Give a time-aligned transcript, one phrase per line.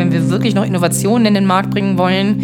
[0.00, 2.40] wenn wir wirklich noch Innovationen in den Markt bringen wollen,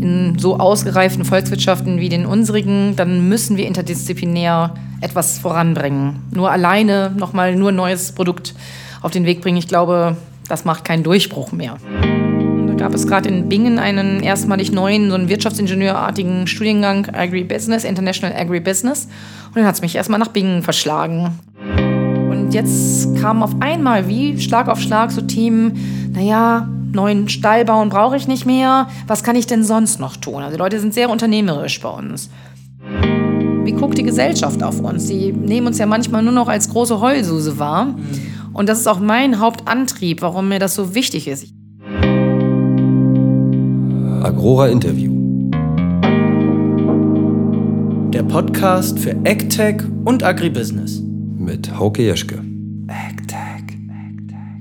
[0.00, 6.16] in so ausgereiften Volkswirtschaften wie den unsrigen, dann müssen wir interdisziplinär etwas voranbringen.
[6.32, 8.54] Nur alleine nochmal nur ein neues Produkt
[9.00, 10.16] auf den Weg bringen, ich glaube,
[10.48, 11.78] das macht keinen Durchbruch mehr.
[12.66, 18.36] Da gab es gerade in Bingen einen erstmalig neuen, so einen Wirtschaftsingenieurartigen Studiengang Agribusiness, International
[18.36, 19.08] Agribusiness.
[19.48, 21.38] Und dann hat es mich erstmal nach Bingen verschlagen.
[22.30, 27.88] Und jetzt kamen auf einmal wie Schlag auf Schlag so Themen, naja, neuen Stall bauen
[27.88, 28.88] brauche ich nicht mehr.
[29.06, 30.42] Was kann ich denn sonst noch tun?
[30.42, 32.30] Also die Leute sind sehr unternehmerisch bei uns.
[33.64, 35.06] Wie guckt die Gesellschaft auf uns?
[35.06, 37.94] Sie nehmen uns ja manchmal nur noch als große Heulsuse wahr.
[38.52, 41.52] Und das ist auch mein Hauptantrieb, warum mir das so wichtig ist.
[44.22, 45.14] Agrora Interview.
[48.10, 51.02] Der Podcast für AgTech und Agribusiness.
[51.38, 52.42] Mit Hauke Jeschke.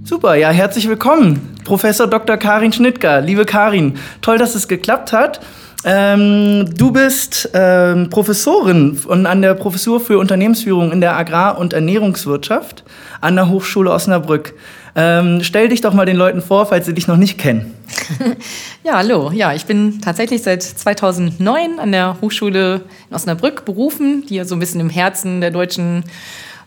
[0.03, 2.37] Super, ja, herzlich willkommen, Professor Dr.
[2.37, 3.19] Karin Schnittger.
[3.19, 5.41] Liebe Karin, toll, dass es geklappt hat.
[5.83, 11.73] Ähm, du bist ähm, Professorin und an der Professur für Unternehmensführung in der Agrar- und
[11.73, 12.85] Ernährungswirtschaft
[13.19, 14.53] an der Hochschule Osnabrück.
[14.95, 17.73] Ähm, stell dich doch mal den Leuten vor, falls sie dich noch nicht kennen.
[18.85, 19.31] ja, hallo.
[19.31, 24.55] Ja, ich bin tatsächlich seit 2009 an der Hochschule in Osnabrück berufen, die ja so
[24.55, 26.05] ein bisschen im Herzen der deutschen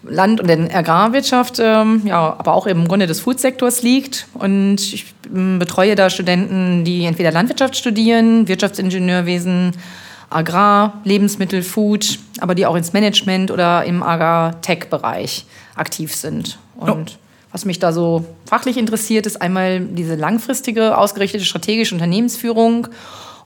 [0.03, 4.27] Land- und der Agrarwirtschaft, ähm, ja, aber auch im Grunde des Foodsektors liegt.
[4.35, 9.73] Und ich ähm, betreue da Studenten, die entweder Landwirtschaft studieren, Wirtschaftsingenieurwesen,
[10.31, 16.59] Agrar, Lebensmittel, Food, aber die auch ins Management oder im Agrar-Tech-Bereich aktiv sind.
[16.77, 17.25] Und oh.
[17.53, 22.89] was mich da so fachlich interessiert, ist einmal diese langfristige, ausgerichtete strategische Unternehmensführung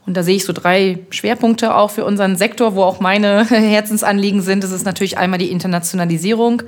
[0.05, 4.41] und da sehe ich so drei Schwerpunkte auch für unseren Sektor, wo auch meine Herzensanliegen
[4.41, 4.63] sind.
[4.63, 6.63] Das ist natürlich einmal die Internationalisierung.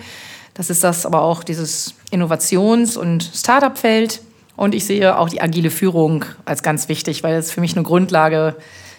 [0.54, 4.22] Das ist das aber auch dieses Innovations- und Startup-Feld.
[4.56, 7.84] Und ich sehe auch die agile Führung als ganz wichtig, weil es für mich eine
[7.84, 8.56] Grundlage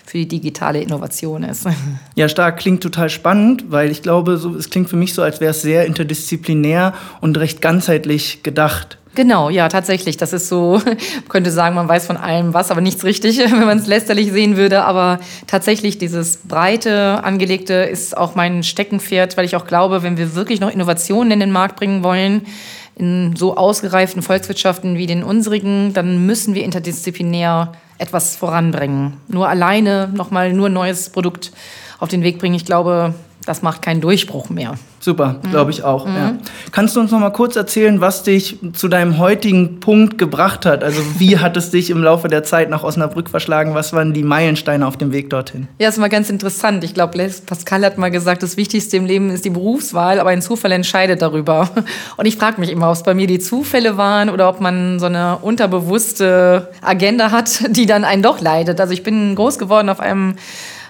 [0.06, 1.66] für die digitale Innovation ist.
[2.14, 5.40] Ja, stark klingt total spannend, weil ich glaube, so, es klingt für mich so, als
[5.40, 8.98] wäre es sehr interdisziplinär und recht ganzheitlich gedacht.
[9.18, 10.16] Genau, ja, tatsächlich.
[10.16, 13.66] Das ist so, man könnte sagen, man weiß von allem was, aber nichts richtig, wenn
[13.66, 14.84] man es lästerlich sehen würde.
[14.84, 15.18] Aber
[15.48, 20.60] tatsächlich dieses breite, angelegte ist auch mein Steckenpferd, weil ich auch glaube, wenn wir wirklich
[20.60, 22.46] noch Innovationen in den Markt bringen wollen,
[22.94, 29.14] in so ausgereiften Volkswirtschaften wie den unsrigen, dann müssen wir interdisziplinär etwas voranbringen.
[29.26, 31.50] Nur alleine nochmal nur ein neues Produkt
[31.98, 33.14] auf den Weg bringen, ich glaube,
[33.46, 34.74] das macht keinen Durchbruch mehr.
[35.00, 35.50] Super, mhm.
[35.50, 36.06] glaube ich auch.
[36.06, 36.14] Mhm.
[36.14, 36.34] Ja.
[36.72, 40.84] Kannst du uns noch mal kurz erzählen, was dich zu deinem heutigen Punkt gebracht hat?
[40.84, 43.74] Also wie hat es dich im Laufe der Zeit nach Osnabrück verschlagen?
[43.74, 45.68] Was waren die Meilensteine auf dem Weg dorthin?
[45.78, 46.84] Ja, es war ganz interessant.
[46.84, 47.16] Ich glaube,
[47.46, 51.22] Pascal hat mal gesagt, das Wichtigste im Leben ist die Berufswahl, aber ein Zufall entscheidet
[51.22, 51.70] darüber.
[52.16, 54.98] Und ich frage mich immer, ob es bei mir die Zufälle waren oder ob man
[54.98, 58.80] so eine unterbewusste Agenda hat, die dann einen doch leidet.
[58.80, 60.34] Also ich bin groß geworden auf einem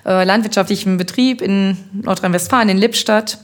[0.09, 3.39] äh, landwirtschaftlichen Betrieb in Nordrhein-Westfalen, in Lippstadt.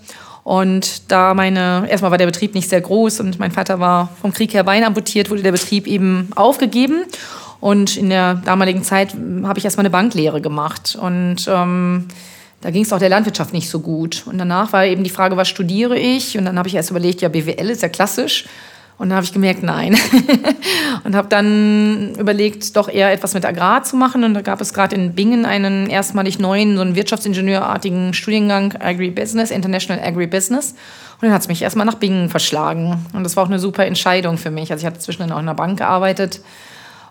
[0.44, 4.32] Und da meine, erstmal war der Betrieb nicht sehr groß und mein Vater war vom
[4.32, 7.04] Krieg her amputiert, wurde der Betrieb eben aufgegeben.
[7.60, 9.14] Und in der damaligen Zeit
[9.44, 10.98] habe ich erstmal eine Banklehre gemacht.
[11.00, 12.08] Und ähm,
[12.60, 14.24] da ging es auch der Landwirtschaft nicht so gut.
[14.26, 16.38] Und danach war eben die Frage, was studiere ich?
[16.38, 18.46] Und dann habe ich erst überlegt, ja, BWL ist ja klassisch.
[18.96, 19.96] Und dann habe ich gemerkt, nein.
[21.04, 24.22] und habe dann überlegt, doch eher etwas mit Agrar zu machen.
[24.22, 29.50] Und da gab es gerade in Bingen einen erstmalig neuen, so einen Wirtschaftsingenieurartigen Studiengang Agribusiness,
[29.50, 30.72] International Agribusiness.
[31.14, 33.04] Und dann hat es mich erstmal nach Bingen verschlagen.
[33.12, 34.70] Und das war auch eine super Entscheidung für mich.
[34.70, 36.40] Also ich hatte zwischendrin auch in der Bank gearbeitet.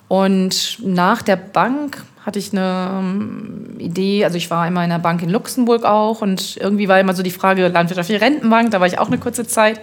[0.07, 4.99] Und nach der Bank hatte ich eine ähm, Idee, also ich war einmal in der
[4.99, 8.87] Bank in Luxemburg auch und irgendwie war immer so die Frage landwirtschaftliche Rentenbank, da war
[8.87, 9.81] ich auch eine kurze Zeit.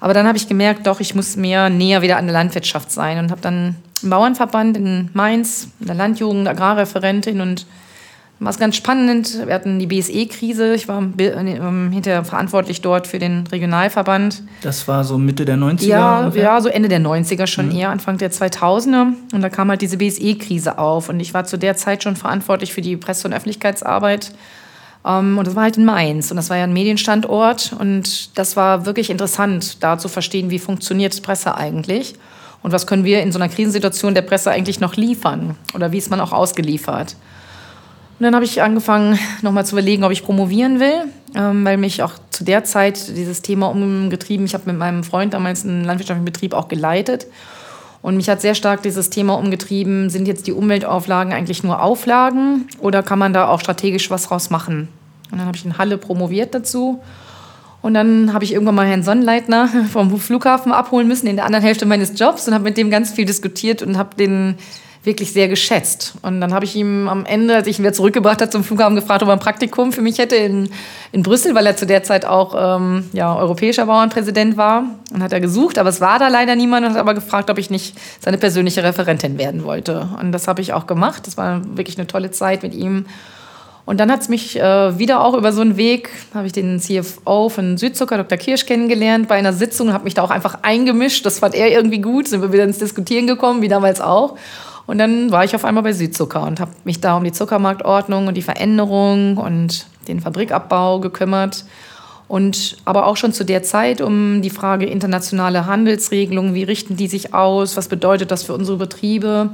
[0.00, 3.18] Aber dann habe ich gemerkt, doch, ich muss mehr näher wieder an der Landwirtschaft sein
[3.18, 7.66] und habe dann im Bauernverband in Mainz, in der Landjugend, Agrarreferentin und
[8.40, 9.46] war es ganz spannend.
[9.46, 10.74] Wir hatten die BSE-Krise.
[10.74, 14.42] Ich war ähm, hinterher verantwortlich dort für den Regionalverband.
[14.62, 15.86] Das war so Mitte der 90er?
[15.86, 17.76] Ja, ja so Ende der 90er schon mhm.
[17.76, 19.12] eher, Anfang der 2000er.
[19.32, 21.08] Und da kam halt diese BSE-Krise auf.
[21.08, 24.32] Und ich war zu der Zeit schon verantwortlich für die Presse- und Öffentlichkeitsarbeit
[25.04, 28.56] ähm, und das war halt in Mainz und das war ja ein Medienstandort und das
[28.56, 32.14] war wirklich interessant, da zu verstehen, wie funktioniert Presse eigentlich
[32.62, 35.98] und was können wir in so einer Krisensituation der Presse eigentlich noch liefern oder wie
[35.98, 37.16] ist man auch ausgeliefert.
[38.18, 42.02] Und dann habe ich angefangen, nochmal zu überlegen, ob ich promovieren will, ähm, weil mich
[42.02, 44.46] auch zu der Zeit dieses Thema umgetrieben.
[44.46, 47.26] Ich habe mit meinem Freund damals einen landwirtschaftlichen Betrieb auch geleitet.
[48.04, 52.66] Und mich hat sehr stark dieses Thema umgetrieben, sind jetzt die Umweltauflagen eigentlich nur Auflagen
[52.78, 54.88] oder kann man da auch strategisch was draus machen?
[55.32, 57.00] Und dann habe ich in Halle promoviert dazu
[57.80, 61.64] Und dann habe ich irgendwann mal Herrn Sonnleitner vom Flughafen abholen müssen in der anderen
[61.64, 64.56] Hälfte meines Jobs und habe mit dem ganz viel diskutiert und habe den
[65.04, 66.14] wirklich sehr geschätzt.
[66.22, 68.96] Und dann habe ich ihm am Ende, als ich ihn wieder zurückgebracht habe zum Flughafen,
[68.96, 70.70] gefragt, ob er ein Praktikum für mich hätte in,
[71.12, 74.84] in Brüssel, weil er zu der Zeit auch ähm, ja, europäischer Bauernpräsident war.
[75.12, 77.58] Und hat er gesucht, aber es war da leider niemand und hat aber gefragt, ob
[77.58, 80.08] ich nicht seine persönliche Referentin werden wollte.
[80.20, 81.26] Und das habe ich auch gemacht.
[81.26, 83.06] Das war wirklich eine tolle Zeit mit ihm.
[83.86, 86.80] Und dann hat es mich äh, wieder auch über so einen Weg, habe ich den
[86.80, 88.38] CFO von Südzucker, Dr.
[88.38, 91.26] Kirsch, kennengelernt bei einer Sitzung, habe mich da auch einfach eingemischt.
[91.26, 94.38] Das fand er irgendwie gut, sind wir wieder ins Diskutieren gekommen, wie damals auch.
[94.86, 98.26] Und dann war ich auf einmal bei Südzucker und habe mich da um die Zuckermarktordnung
[98.26, 101.64] und die Veränderung und den Fabrikabbau gekümmert.
[102.28, 107.06] Und aber auch schon zu der Zeit um die Frage internationale Handelsregelungen, wie richten die
[107.06, 109.50] sich aus, was bedeutet das für unsere Betriebe.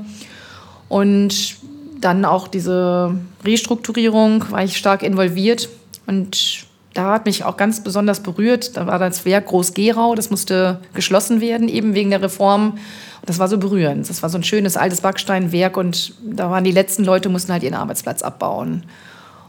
[0.88, 1.56] Und
[2.00, 5.68] dann auch diese Restrukturierung war ich stark involviert
[6.06, 8.76] und da hat mich auch ganz besonders berührt.
[8.76, 12.78] Da war das Werk Groß-Gerau, das musste geschlossen werden, eben wegen der Reform.
[13.26, 14.08] Das war so berührend.
[14.08, 17.62] Das war so ein schönes altes Backsteinwerk und da waren die letzten Leute, mussten halt
[17.62, 18.84] ihren Arbeitsplatz abbauen.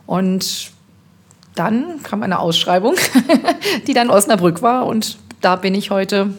[0.06, 0.72] Und
[1.56, 2.96] dann kam eine Ausschreibung,
[3.88, 6.34] die dann Osnabrück war und da bin ich heute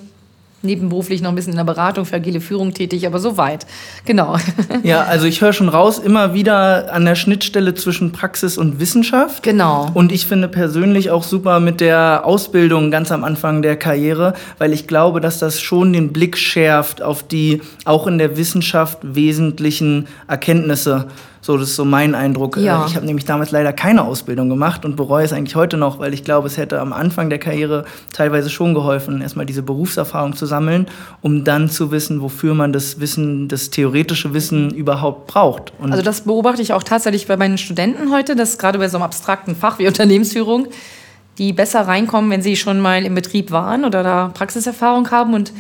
[0.63, 3.67] nebenberuflich noch ein bisschen in der Beratung für agile Führung tätig, aber so weit.
[4.05, 4.37] Genau.
[4.85, 9.43] Ja, also ich höre schon raus, immer wieder an der Schnittstelle zwischen Praxis und Wissenschaft.
[9.43, 9.91] Genau.
[9.95, 14.73] Und ich finde persönlich auch super mit der Ausbildung ganz am Anfang der Karriere, weil
[14.73, 20.09] ich glaube, dass das schon den Blick schärft auf die auch in der Wissenschaft wesentlichen
[20.27, 21.09] Erkenntnisse
[21.45, 22.57] so, das ist so mein Eindruck.
[22.57, 22.85] Ja.
[22.85, 25.99] Äh, ich habe nämlich damals leider keine Ausbildung gemacht und bereue es eigentlich heute noch,
[25.99, 30.37] weil ich glaube, es hätte am Anfang der Karriere teilweise schon geholfen, erstmal diese Berufserfahrung
[30.37, 30.87] zu sammeln,
[31.21, 35.73] um dann zu wissen, wofür man das Wissen, das theoretische Wissen überhaupt braucht.
[35.81, 38.97] Und also das beobachte ich auch tatsächlich bei meinen Studenten heute, dass gerade bei so
[38.97, 40.69] einem abstrakten Fach wie Unternehmensführung
[41.39, 45.53] die besser reinkommen, wenn sie schon mal im Betrieb waren oder da Praxiserfahrung haben und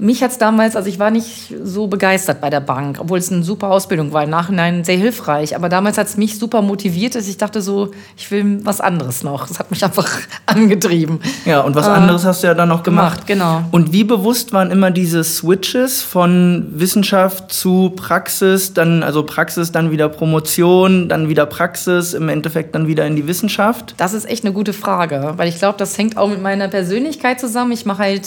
[0.00, 3.30] mich hat es damals, also ich war nicht so begeistert bei der Bank, obwohl es
[3.30, 5.54] eine super Ausbildung war, im Nachhinein sehr hilfreich.
[5.54, 9.22] Aber damals hat es mich super motiviert, dass ich dachte so, ich will was anderes
[9.22, 9.46] noch.
[9.46, 10.08] Das hat mich einfach
[10.46, 11.20] angetrieben.
[11.44, 13.26] Ja, und was äh, anderes hast du ja dann noch gemacht.
[13.26, 13.26] gemacht.
[13.26, 13.64] Genau.
[13.70, 19.90] Und wie bewusst waren immer diese Switches von Wissenschaft zu Praxis, dann also Praxis, dann
[19.90, 23.94] wieder Promotion, dann wieder Praxis, im Endeffekt dann wieder in die Wissenschaft?
[23.98, 27.38] Das ist echt eine gute Frage, weil ich glaube, das hängt auch mit meiner Persönlichkeit
[27.38, 27.72] zusammen.
[27.72, 28.26] Ich mache halt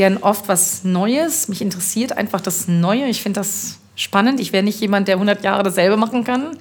[0.00, 1.48] gern oft was Neues.
[1.48, 3.04] Mich interessiert einfach das Neue.
[3.08, 4.40] Ich finde das spannend.
[4.40, 6.56] Ich wäre nicht jemand, der 100 Jahre dasselbe machen kann.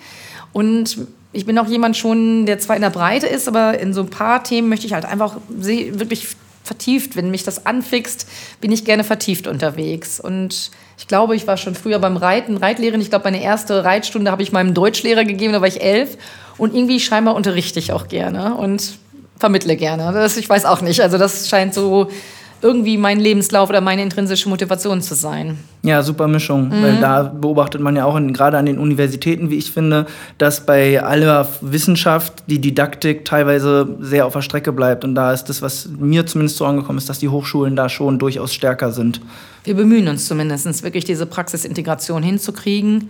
[0.51, 0.97] Und
[1.31, 4.09] ich bin auch jemand schon, der zwar in der Breite ist, aber in so ein
[4.09, 6.27] paar Themen möchte ich halt einfach wirklich
[6.65, 7.15] vertieft.
[7.15, 8.27] Wenn mich das anfixt,
[8.59, 10.19] bin ich gerne vertieft unterwegs.
[10.19, 12.99] Und ich glaube, ich war schon früher beim Reiten, Reitlehrerin.
[12.99, 16.17] Ich glaube, meine erste Reitstunde habe ich meinem Deutschlehrer gegeben, da war ich elf.
[16.57, 18.99] Und irgendwie scheinbar unterrichte ich auch gerne und
[19.39, 20.11] vermittle gerne.
[20.11, 20.99] Das, ich weiß auch nicht.
[20.99, 22.09] Also das scheint so
[22.61, 25.57] irgendwie mein Lebenslauf oder meine intrinsische Motivation zu sein.
[25.83, 26.67] Ja, super Mischung.
[26.67, 26.83] Mhm.
[26.83, 30.05] Weil da beobachtet man ja auch in, gerade an den Universitäten, wie ich finde,
[30.37, 35.03] dass bei aller Wissenschaft die Didaktik teilweise sehr auf der Strecke bleibt.
[35.03, 38.19] Und da ist das, was mir zumindest so angekommen ist, dass die Hochschulen da schon
[38.19, 39.21] durchaus stärker sind.
[39.63, 43.09] Wir bemühen uns zumindest, wirklich diese Praxisintegration hinzukriegen.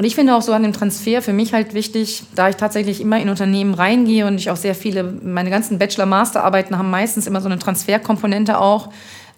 [0.00, 3.02] Und ich finde auch so an dem Transfer für mich halt wichtig, da ich tatsächlich
[3.02, 7.42] immer in Unternehmen reingehe und ich auch sehr viele, meine ganzen Bachelor-Master-Arbeiten haben meistens immer
[7.42, 8.88] so eine Transferkomponente auch.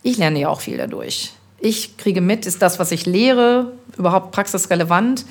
[0.05, 1.33] Ich lerne ja auch viel dadurch.
[1.59, 5.25] Ich kriege mit, ist das, was ich lehre, überhaupt praxisrelevant?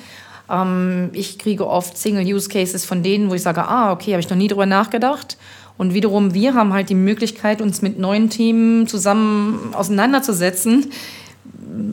[0.50, 4.36] Ähm, ich kriege oft Single-Use-Cases von denen, wo ich sage, ah, okay, habe ich noch
[4.36, 5.38] nie drüber nachgedacht.
[5.78, 10.90] Und wiederum, wir haben halt die Möglichkeit, uns mit neuen Themen zusammen auseinanderzusetzen,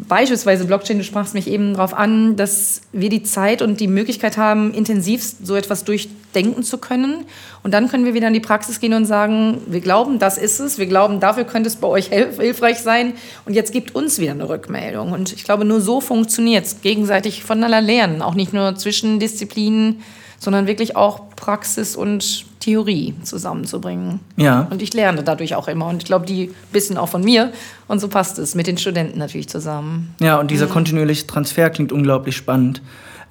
[0.08, 4.38] beispielsweise Blockchain, du sprachst mich eben darauf an, dass wir die Zeit und die Möglichkeit
[4.38, 7.26] haben, intensiv so etwas durchdenken zu können.
[7.64, 10.60] Und dann können wir wieder in die Praxis gehen und sagen, wir glauben, das ist
[10.60, 13.14] es, wir glauben, dafür könnte es bei euch hilfreich sein.
[13.46, 15.12] Und jetzt gibt uns wieder eine Rückmeldung.
[15.12, 20.02] Und ich glaube, nur so funktioniert es, gegenseitig voneinander lernen, auch nicht nur zwischen Disziplinen,
[20.40, 24.20] sondern wirklich auch Praxis und Theorie zusammenzubringen.
[24.36, 24.68] Ja.
[24.70, 25.88] Und ich lerne dadurch auch immer.
[25.88, 27.52] Und ich glaube, die wissen auch von mir.
[27.88, 30.16] Und so passt es mit den Studenten natürlich zusammen.
[30.20, 30.72] Ja, und dieser mhm.
[30.72, 32.82] kontinuierliche Transfer klingt unglaublich spannend.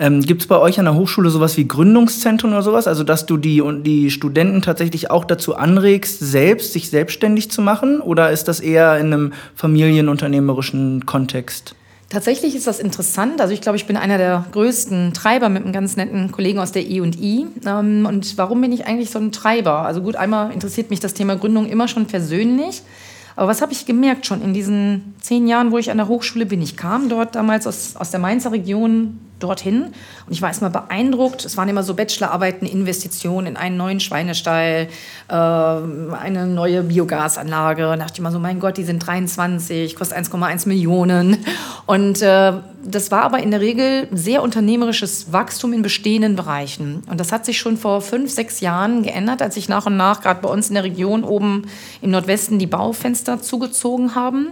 [0.00, 2.87] Ähm, Gibt es bei euch an der Hochschule sowas wie Gründungszentren oder sowas?
[2.87, 8.00] Also, dass du die, die Studenten tatsächlich auch dazu anregst, selbst sich selbstständig zu machen?
[8.00, 11.75] Oder ist das eher in einem familienunternehmerischen Kontext?
[12.11, 13.41] Tatsächlich ist das interessant.
[13.41, 16.73] Also ich glaube, ich bin einer der größten Treiber mit einem ganz netten Kollegen aus
[16.73, 17.47] der I&I.
[17.67, 19.81] Ähm, und warum bin ich eigentlich so ein Treiber?
[19.81, 22.83] Also gut, einmal interessiert mich das Thema Gründung immer schon persönlich.
[23.37, 26.47] Aber was habe ich gemerkt schon in diesen zehn Jahren, wo ich an der Hochschule
[26.47, 26.62] bin?
[26.62, 29.85] Ich kam dort damals aus, aus der Mainzer Region, dorthin.
[30.26, 31.45] Und ich war erstmal beeindruckt.
[31.45, 34.88] Es waren immer so Bachelorarbeiten, Investitionen in einen neuen Schweinestall,
[35.28, 37.83] äh, eine neue Biogasanlage.
[37.83, 41.45] Da dachte ich immer so, mein Gott, die sind 23, kostet 1,1 Millionen.
[41.87, 42.52] Und äh,
[42.85, 47.02] das war aber in der Regel sehr unternehmerisches Wachstum in bestehenden Bereichen.
[47.11, 50.23] Und das hat sich schon vor fünf, sechs Jahren geändert, als sich nach und nach
[50.23, 51.66] gerade bei uns in der Region oben
[52.00, 54.49] im Nordwesten die Baufenster zugezogen haben.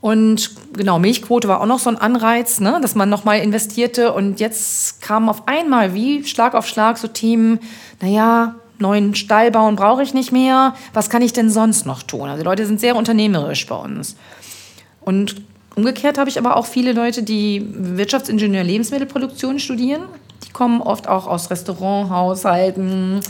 [0.00, 4.12] Und genau, Milchquote war auch noch so ein Anreiz, ne, dass man nochmal investierte.
[4.12, 7.58] Und jetzt kamen auf einmal wie Schlag auf Schlag so Themen,
[8.00, 10.74] naja, neuen Stall bauen brauche ich nicht mehr.
[10.92, 12.28] Was kann ich denn sonst noch tun?
[12.28, 14.16] Also die Leute sind sehr unternehmerisch bei uns.
[15.00, 15.36] Und
[15.74, 20.02] umgekehrt habe ich aber auch viele Leute, die Wirtschaftsingenieur Lebensmittelproduktion studieren.
[20.46, 23.20] Die kommen oft auch aus Restauranthaushalten,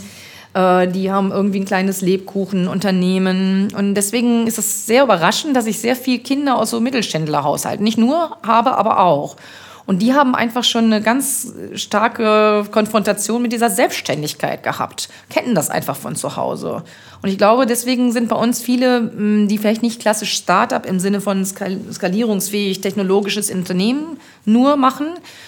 [0.53, 3.73] äh, die haben irgendwie ein kleines Lebkuchenunternehmen.
[3.77, 7.97] Und deswegen ist es sehr überraschend, dass ich sehr viele Kinder aus so Mittelständlerhaushalten, nicht
[7.97, 9.35] nur habe, aber auch.
[9.89, 15.71] Und die haben einfach schon eine ganz starke Konfrontation mit dieser Selbstständigkeit gehabt, kennen das
[15.71, 16.83] einfach von zu Hause.
[17.23, 20.99] Und ich glaube, deswegen sind bei uns viele, mm, die vielleicht nicht klassisch Start-up im
[20.99, 25.07] Sinne von skalierungsfähig technologisches Unternehmen nur machen,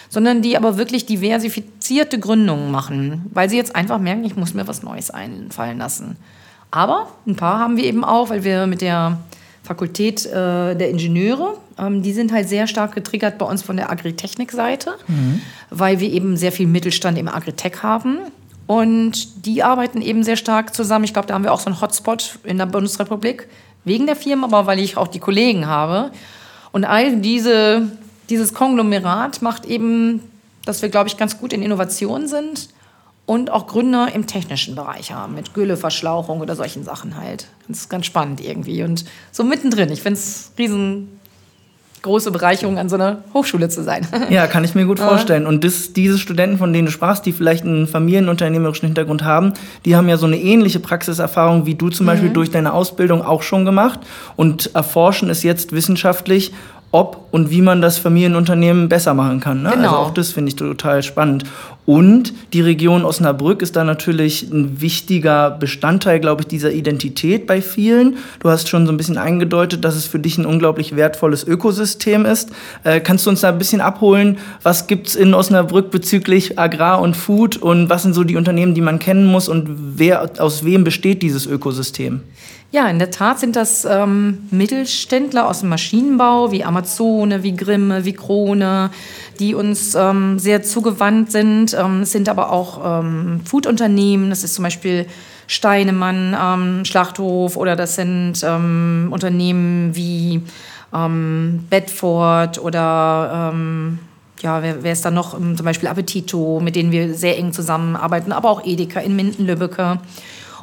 [0.10, 4.68] sondern die aber wirklich diversifizierte Gründungen machen, weil sie jetzt einfach merken, ich muss mir
[4.68, 6.18] was Neues einfallen lassen.
[6.72, 9.20] Aber ein paar haben wir eben auch, weil wir mit der
[9.64, 11.58] Fakultät äh, der Ingenieure.
[11.78, 15.42] Ähm, die sind halt sehr stark getriggert bei uns von der Agritechnik-Seite, mhm.
[15.70, 18.20] weil wir eben sehr viel Mittelstand im Agritech haben.
[18.68, 21.06] Und die arbeiten eben sehr stark zusammen.
[21.06, 23.48] Ich glaube, da haben wir auch so einen Hotspot in der Bundesrepublik,
[23.84, 26.12] wegen der Firmen, aber weil ich auch die Kollegen habe.
[26.72, 27.92] Und all diese,
[28.30, 30.22] dieses Konglomerat macht eben,
[30.66, 32.70] dass wir, glaube ich, ganz gut in Innovation sind
[33.32, 37.48] und auch Gründer im technischen Bereich haben, mit Gülleverschlauchung oder solchen Sachen halt.
[37.70, 39.90] Das ist ganz spannend irgendwie und so mittendrin.
[39.90, 44.06] Ich finde es riesengroße Bereicherung, an so einer Hochschule zu sein.
[44.30, 45.48] Ja, kann ich mir gut vorstellen.
[45.48, 49.54] Und das, diese Studenten, von denen du sprachst, die vielleicht einen familienunternehmerischen Hintergrund haben,
[49.86, 52.34] die haben ja so eine ähnliche Praxiserfahrung wie du zum Beispiel mhm.
[52.34, 54.02] durch deine Ausbildung auch schon gemacht
[54.36, 56.52] und erforschen es jetzt wissenschaftlich
[56.92, 59.64] ob und wie man das Familienunternehmen besser machen kann.
[59.64, 59.70] Ne?
[59.70, 59.92] Also genau.
[59.92, 61.46] Also auch das finde ich total spannend.
[61.86, 67.62] Und die Region Osnabrück ist da natürlich ein wichtiger Bestandteil, glaube ich, dieser Identität bei
[67.62, 68.18] vielen.
[68.40, 72.26] Du hast schon so ein bisschen eingedeutet, dass es für dich ein unglaublich wertvolles Ökosystem
[72.26, 72.52] ist.
[72.84, 74.38] Äh, kannst du uns da ein bisschen abholen?
[74.62, 78.76] Was gibt es in Osnabrück bezüglich Agrar und Food und was sind so die Unternehmen,
[78.76, 82.22] die man kennen muss und wer, aus wem besteht dieses Ökosystem?
[82.74, 88.06] Ja, in der Tat sind das ähm, Mittelständler aus dem Maschinenbau wie Amazone, wie Grimme,
[88.06, 88.92] wie Krone,
[89.40, 91.74] die uns ähm, sehr zugewandt sind.
[91.78, 95.06] Ähm, es sind aber auch ähm, Foodunternehmen, das ist zum Beispiel
[95.48, 100.42] Steinemann, ähm, Schlachthof oder das sind ähm, Unternehmen wie
[101.70, 103.54] Bedford oder
[104.42, 105.40] ja, wer, wer ist da noch?
[105.40, 110.00] Zum Beispiel Appetito, mit denen wir sehr eng zusammenarbeiten, aber auch Edeka in Minden-Lübbecke.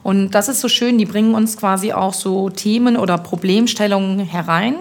[0.03, 4.75] Und das ist so schön, die bringen uns quasi auch so Themen oder Problemstellungen herein,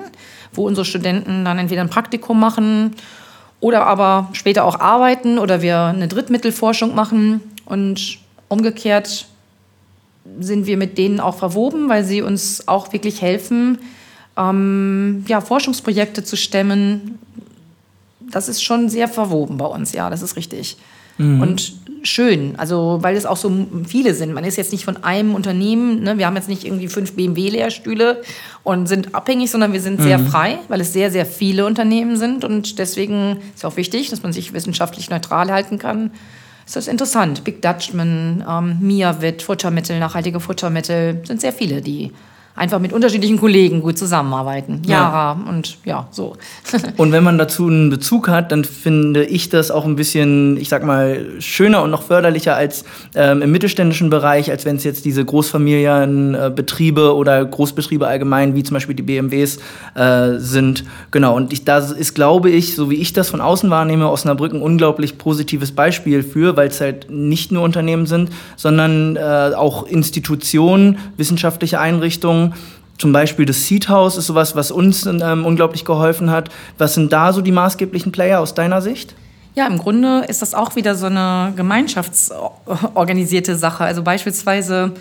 [0.54, 2.96] wo unsere Studenten dann entweder ein Praktikum machen
[3.60, 7.42] oder aber später auch arbeiten oder wir eine Drittmittelforschung machen.
[7.66, 9.28] Und umgekehrt
[10.40, 13.80] sind wir mit denen auch verwoben, weil sie uns auch wirklich helfen,
[14.38, 17.20] ähm, ja, Forschungsprojekte zu stemmen.
[18.30, 20.78] Das ist schon sehr verwoben bei uns, ja, das ist richtig.
[21.18, 21.42] Mhm.
[21.42, 21.74] Und
[22.08, 23.52] schön, also weil es auch so
[23.88, 24.34] viele sind.
[24.34, 26.18] Man ist jetzt nicht von einem Unternehmen, ne?
[26.18, 28.22] wir haben jetzt nicht irgendwie fünf BMW-Lehrstühle
[28.64, 30.04] und sind abhängig, sondern wir sind mhm.
[30.04, 34.24] sehr frei, weil es sehr, sehr viele Unternehmen sind und deswegen ist auch wichtig, dass
[34.24, 36.12] man sich wissenschaftlich neutral halten kann.
[36.66, 37.44] Ist das interessant.
[37.46, 42.12] Big Dutchman, ähm, Miavit, Futtermittel, nachhaltige Futtermittel, sind sehr viele, die
[42.58, 44.82] einfach mit unterschiedlichen Kollegen gut zusammenarbeiten.
[44.86, 45.50] Jara ja.
[45.50, 46.36] und ja, so.
[46.98, 50.68] und wenn man dazu einen Bezug hat, dann finde ich das auch ein bisschen, ich
[50.68, 52.84] sag mal, schöner und noch förderlicher als
[53.16, 58.74] ähm, im mittelständischen Bereich, als wenn es jetzt diese Großfamilienbetriebe oder Großbetriebe allgemein, wie zum
[58.74, 59.60] Beispiel die BMWs,
[59.94, 60.84] äh, sind.
[61.12, 64.54] Genau, und ich, da ist, glaube ich, so wie ich das von außen wahrnehme, Osnabrück
[64.54, 69.86] ein unglaublich positives Beispiel für, weil es halt nicht nur Unternehmen sind, sondern äh, auch
[69.86, 72.47] Institutionen, wissenschaftliche Einrichtungen,
[72.98, 76.50] zum Beispiel das Seed House ist sowas, was uns ähm, unglaublich geholfen hat.
[76.78, 79.16] Was sind da so die maßgeblichen Player aus deiner Sicht?
[79.56, 83.84] Ja, im Grunde ist das auch wieder so eine gemeinschaftsorganisierte Sache.
[83.84, 84.94] Also beispielsweise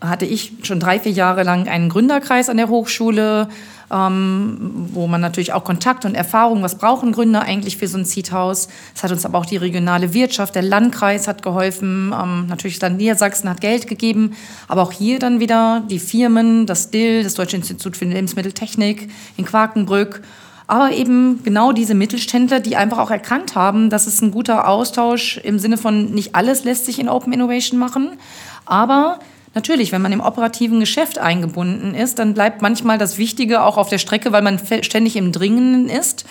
[0.00, 3.48] hatte ich schon drei, vier Jahre lang einen Gründerkreis an der Hochschule,
[3.92, 8.04] ähm, wo man natürlich auch Kontakt und Erfahrung, was brauchen Gründer eigentlich für so ein
[8.04, 8.68] Seedhaus.
[8.94, 12.96] Es hat uns aber auch die regionale Wirtschaft, der Landkreis hat geholfen, ähm, natürlich dann
[12.96, 14.32] Niedersachsen hat Geld gegeben,
[14.68, 19.44] aber auch hier dann wieder die Firmen, das DIL, das Deutsche Institut für Lebensmitteltechnik in
[19.44, 20.22] Quakenbrück,
[20.66, 25.38] aber eben genau diese Mittelständler, die einfach auch erkannt haben, dass es ein guter Austausch
[25.38, 28.18] im Sinne von nicht alles lässt sich in Open Innovation machen,
[28.64, 29.20] aber
[29.56, 33.88] Natürlich, wenn man im operativen Geschäft eingebunden ist, dann bleibt manchmal das Wichtige auch auf
[33.88, 36.26] der Strecke, weil man ständig im Dringenden ist.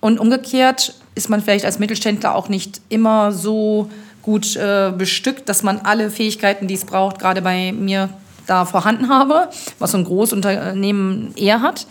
[0.00, 3.90] Und umgekehrt ist man vielleicht als Mittelständler auch nicht immer so
[4.22, 8.08] gut äh, bestückt, dass man alle Fähigkeiten, die es braucht, gerade bei mir
[8.46, 11.86] da vorhanden habe, was so ein Großunternehmen eher hat.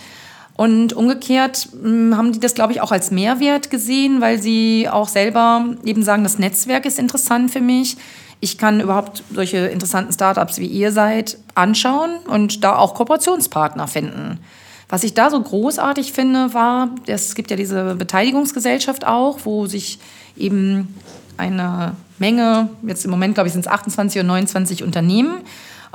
[0.64, 4.88] Und umgekehrt mh, hm, haben die das, glaube ich, auch als Mehrwert gesehen, weil sie
[4.90, 7.98] auch selber eben sagen, das Netzwerk ist interessant für mich
[8.44, 14.38] ich kann überhaupt solche interessanten Startups wie ihr seid anschauen und da auch Kooperationspartner finden.
[14.90, 19.98] Was ich da so großartig finde, war, es gibt ja diese Beteiligungsgesellschaft auch, wo sich
[20.36, 20.94] eben
[21.38, 25.36] eine Menge, jetzt im Moment glaube ich sind es 28 oder 29 Unternehmen,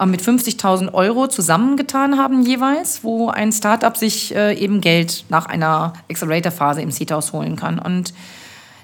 [0.07, 5.93] mit 50.000 Euro zusammengetan haben jeweils, wo ein Startup sich äh, eben Geld nach einer
[6.11, 7.79] Accelerator-Phase im Seed House holen kann.
[7.79, 8.13] Und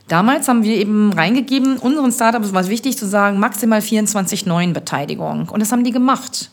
[0.08, 4.74] Damals haben wir eben reingegeben, unseren Startups war es wichtig zu sagen, maximal 24 neuen
[4.74, 5.48] Beteiligung.
[5.48, 6.50] Und das haben die gemacht.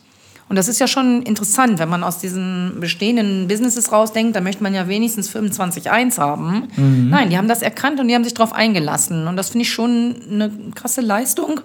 [0.48, 4.62] Und das ist ja schon interessant, wenn man aus diesen bestehenden Businesses rausdenkt, da möchte
[4.62, 6.68] man ja wenigstens 25.1 haben.
[6.76, 7.08] Mhm.
[7.10, 9.28] Nein, die haben das erkannt und die haben sich darauf eingelassen.
[9.28, 11.60] Und das finde ich schon eine krasse Leistung.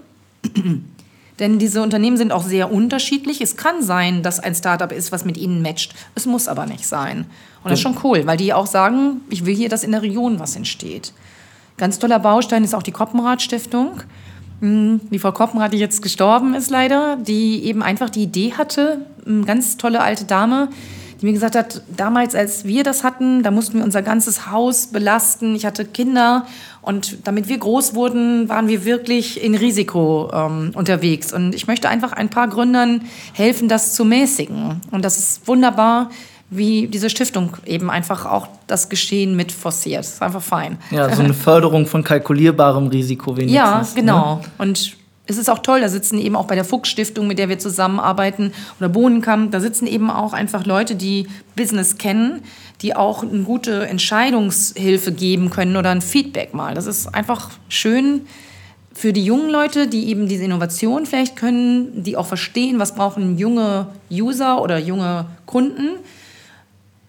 [1.39, 3.41] Denn diese Unternehmen sind auch sehr unterschiedlich.
[3.41, 5.93] Es kann sein, dass ein Startup ist, was mit ihnen matcht.
[6.15, 7.25] Es muss aber nicht sein.
[7.63, 10.01] Und das ist schon cool, weil die auch sagen, ich will hier, dass in der
[10.01, 11.13] Region was entsteht.
[11.77, 14.01] Ganz toller Baustein ist auch die Koppenrad-Stiftung.
[14.61, 19.05] Hm, die Frau Koppenrad, die jetzt gestorben ist leider, die eben einfach die Idee hatte,
[19.25, 20.69] eine ganz tolle alte Dame,
[21.19, 24.87] die mir gesagt hat, damals, als wir das hatten, da mussten wir unser ganzes Haus
[24.87, 25.55] belasten.
[25.55, 26.45] Ich hatte Kinder
[26.81, 31.33] und damit wir groß wurden, waren wir wirklich in Risiko ähm, unterwegs.
[31.33, 33.01] Und ich möchte einfach ein paar Gründern
[33.33, 34.81] helfen, das zu mäßigen.
[34.91, 36.09] Und das ist wunderbar,
[36.49, 39.99] wie diese Stiftung eben einfach auch das Geschehen mit forciert.
[39.99, 40.77] Das ist einfach fein.
[40.91, 43.55] Ja, so eine Förderung von kalkulierbarem Risiko wenigstens.
[43.55, 43.87] Ja, ne?
[43.95, 44.35] genau.
[44.35, 44.41] Ne?
[44.57, 44.97] Und
[45.27, 47.59] es ist auch toll, da sitzen eben auch bei der Fuchs Stiftung, mit der wir
[47.59, 52.41] zusammenarbeiten, oder Bohnenkamp, da sitzen eben auch einfach Leute, die Business kennen,
[52.81, 56.73] die auch eine gute Entscheidungshilfe geben können oder ein Feedback mal.
[56.73, 58.21] Das ist einfach schön
[58.93, 63.37] für die jungen Leute, die eben diese Innovation vielleicht können, die auch verstehen, was brauchen
[63.37, 65.99] junge User oder junge Kunden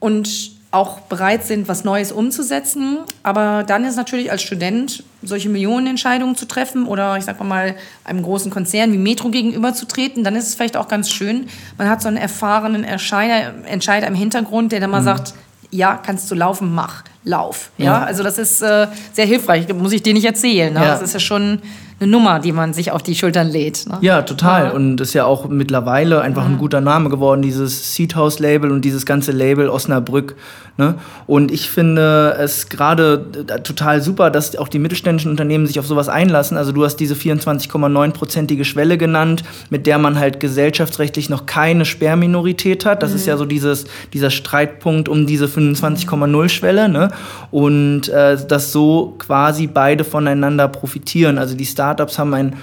[0.01, 2.99] und auch bereit sind, was Neues umzusetzen.
[3.23, 8.23] Aber dann ist natürlich als Student solche Millionenentscheidungen zu treffen oder ich sag mal einem
[8.23, 11.49] großen Konzern wie Metro gegenüberzutreten, dann ist es vielleicht auch ganz schön.
[11.79, 15.07] Man hat so einen erfahrenen Entscheider, Entscheider im Hintergrund, der dann mal mhm.
[15.07, 15.35] sagt,
[15.71, 17.71] ja, kannst du laufen, mach, lauf.
[17.79, 20.73] Ja, ja also das ist äh, sehr hilfreich, muss ich dir nicht erzählen.
[20.73, 20.81] Ne?
[20.81, 20.89] Ja.
[20.89, 21.61] Das ist ja schon
[22.01, 23.87] eine Nummer, die man sich auf die Schultern lädt.
[23.89, 23.99] Ne?
[24.03, 24.67] Ja, total.
[24.67, 24.71] Ja.
[24.71, 28.85] Und ist ja auch mittlerweile einfach ein guter Name geworden, dieses Seed House Label und
[28.85, 30.37] dieses ganze Label Osnabrück.
[30.79, 30.95] Ne?
[31.27, 35.87] Und ich finde es gerade äh, total super, dass auch die mittelständischen Unternehmen sich auf
[35.89, 36.57] sowas einlassen.
[36.57, 42.87] Also du hast diese 24,9-prozentige Schwelle genannt, mit der man halt gesellschaftsrechtlich noch keine Sperrminorität
[42.87, 43.03] hat.
[43.03, 43.17] Das mhm.
[43.17, 46.89] ist ja so dieses, dieser Streitpunkt um diese 25,0-Schwelle.
[46.89, 47.09] Ne?
[47.51, 51.39] Und äh, dass so quasi beide voneinander profitieren.
[51.39, 52.57] Also die Startups haben einen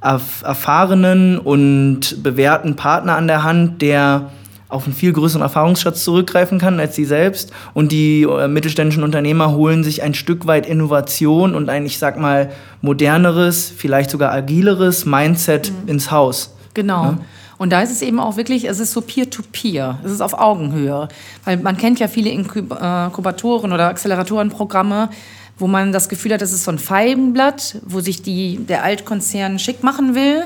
[0.00, 4.30] erfahrenen und bewährten Partner an der Hand, der
[4.68, 7.52] auf einen viel größeren Erfahrungsschatz zurückgreifen kann als sie selbst.
[7.72, 12.18] Und die äh, mittelständischen Unternehmer holen sich ein Stück weit Innovation und ein, ich sag
[12.18, 12.50] mal,
[12.82, 15.88] moderneres, vielleicht sogar agileres Mindset mhm.
[15.88, 16.54] ins Haus.
[16.74, 17.04] Genau.
[17.04, 17.18] Ja?
[17.58, 20.04] Und da ist es eben auch wirklich, es ist so Peer-to-Peer, -Peer.
[20.04, 21.08] es ist auf Augenhöhe.
[21.44, 25.08] Weil man kennt ja viele Inkubatoren oder Acceleratorenprogramme,
[25.58, 29.58] wo man das Gefühl hat, das ist so ein Feigenblatt, wo sich die, der Altkonzern
[29.58, 30.44] schick machen will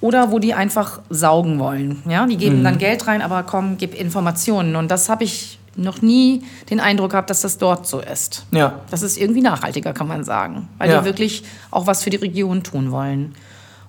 [0.00, 2.02] oder wo die einfach saugen wollen.
[2.08, 2.64] Ja, die geben mhm.
[2.64, 4.76] dann Geld rein, aber komm, gib Informationen.
[4.76, 8.44] Und das habe ich noch nie den Eindruck gehabt, dass das dort so ist.
[8.50, 8.80] Ja.
[8.90, 10.98] Das ist irgendwie nachhaltiger, kann man sagen, weil ja.
[10.98, 13.34] die wirklich auch was für die Region tun wollen.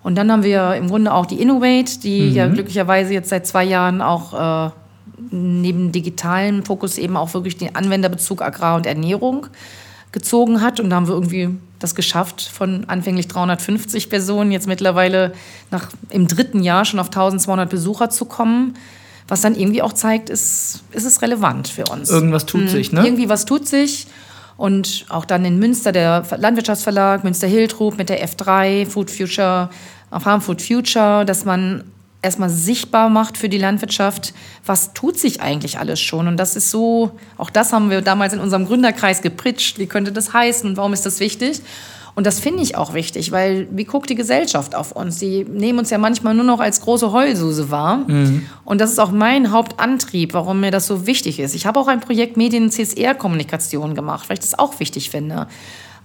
[0.02, 2.36] Und dann haben wir im Grunde auch die Innovate, die mhm.
[2.36, 4.72] ja glücklicherweise jetzt seit zwei Jahren auch äh,
[5.32, 9.48] neben digitalem Fokus eben auch wirklich den Anwenderbezug Agrar und Ernährung
[10.14, 10.80] gezogen hat.
[10.80, 11.50] Und da haben wir irgendwie
[11.80, 15.34] das geschafft, von anfänglich 350 Personen jetzt mittlerweile
[15.70, 18.76] nach, im dritten Jahr schon auf 1200 Besucher zu kommen.
[19.28, 22.10] Was dann irgendwie auch zeigt, ist, ist es relevant für uns.
[22.10, 22.68] Irgendwas tut mhm.
[22.70, 23.04] sich, ne?
[23.06, 24.08] Irgendwie was tut sich.
[24.56, 29.70] Und auch dann in Münster der Landwirtschaftsverlag, Münster Hiltrop mit der F3, Food Future,
[30.20, 31.84] Farm Food Future, dass man
[32.24, 34.34] erstmal sichtbar macht für die Landwirtschaft,
[34.66, 36.28] was tut sich eigentlich alles schon.
[36.28, 40.12] Und das ist so, auch das haben wir damals in unserem Gründerkreis gepritscht, wie könnte
[40.12, 41.62] das heißen und warum ist das wichtig?
[42.16, 45.18] Und das finde ich auch wichtig, weil wie guckt die Gesellschaft auf uns?
[45.18, 48.06] Die nehmen uns ja manchmal nur noch als große Heulsuse wahr.
[48.08, 48.46] Mhm.
[48.66, 51.56] Und das ist auch mein Hauptantrieb, warum mir das so wichtig ist.
[51.56, 55.48] Ich habe auch ein Projekt Medien-CSR-Kommunikation gemacht, weil ich das auch wichtig finde.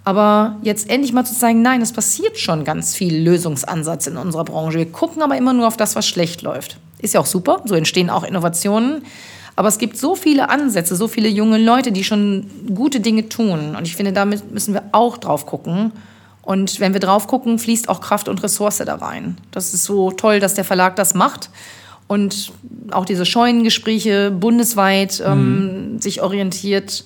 [0.09, 4.45] Aber jetzt endlich mal zu zeigen, nein, es passiert schon ganz viel Lösungsansatz in unserer
[4.45, 4.79] Branche.
[4.79, 6.79] Wir gucken aber immer nur auf das, was schlecht läuft.
[6.99, 9.03] Ist ja auch super, so entstehen auch Innovationen.
[9.55, 13.77] Aber es gibt so viele Ansätze, so viele junge Leute, die schon gute Dinge tun.
[13.77, 15.93] Und ich finde, damit müssen wir auch drauf gucken.
[16.41, 19.37] Und wenn wir drauf gucken, fließt auch Kraft und Ressource da rein.
[19.51, 21.51] Das ist so toll, dass der Verlag das macht.
[22.07, 22.53] Und
[22.93, 26.01] auch diese Scheunengespräche bundesweit ähm, mhm.
[26.01, 27.05] sich orientiert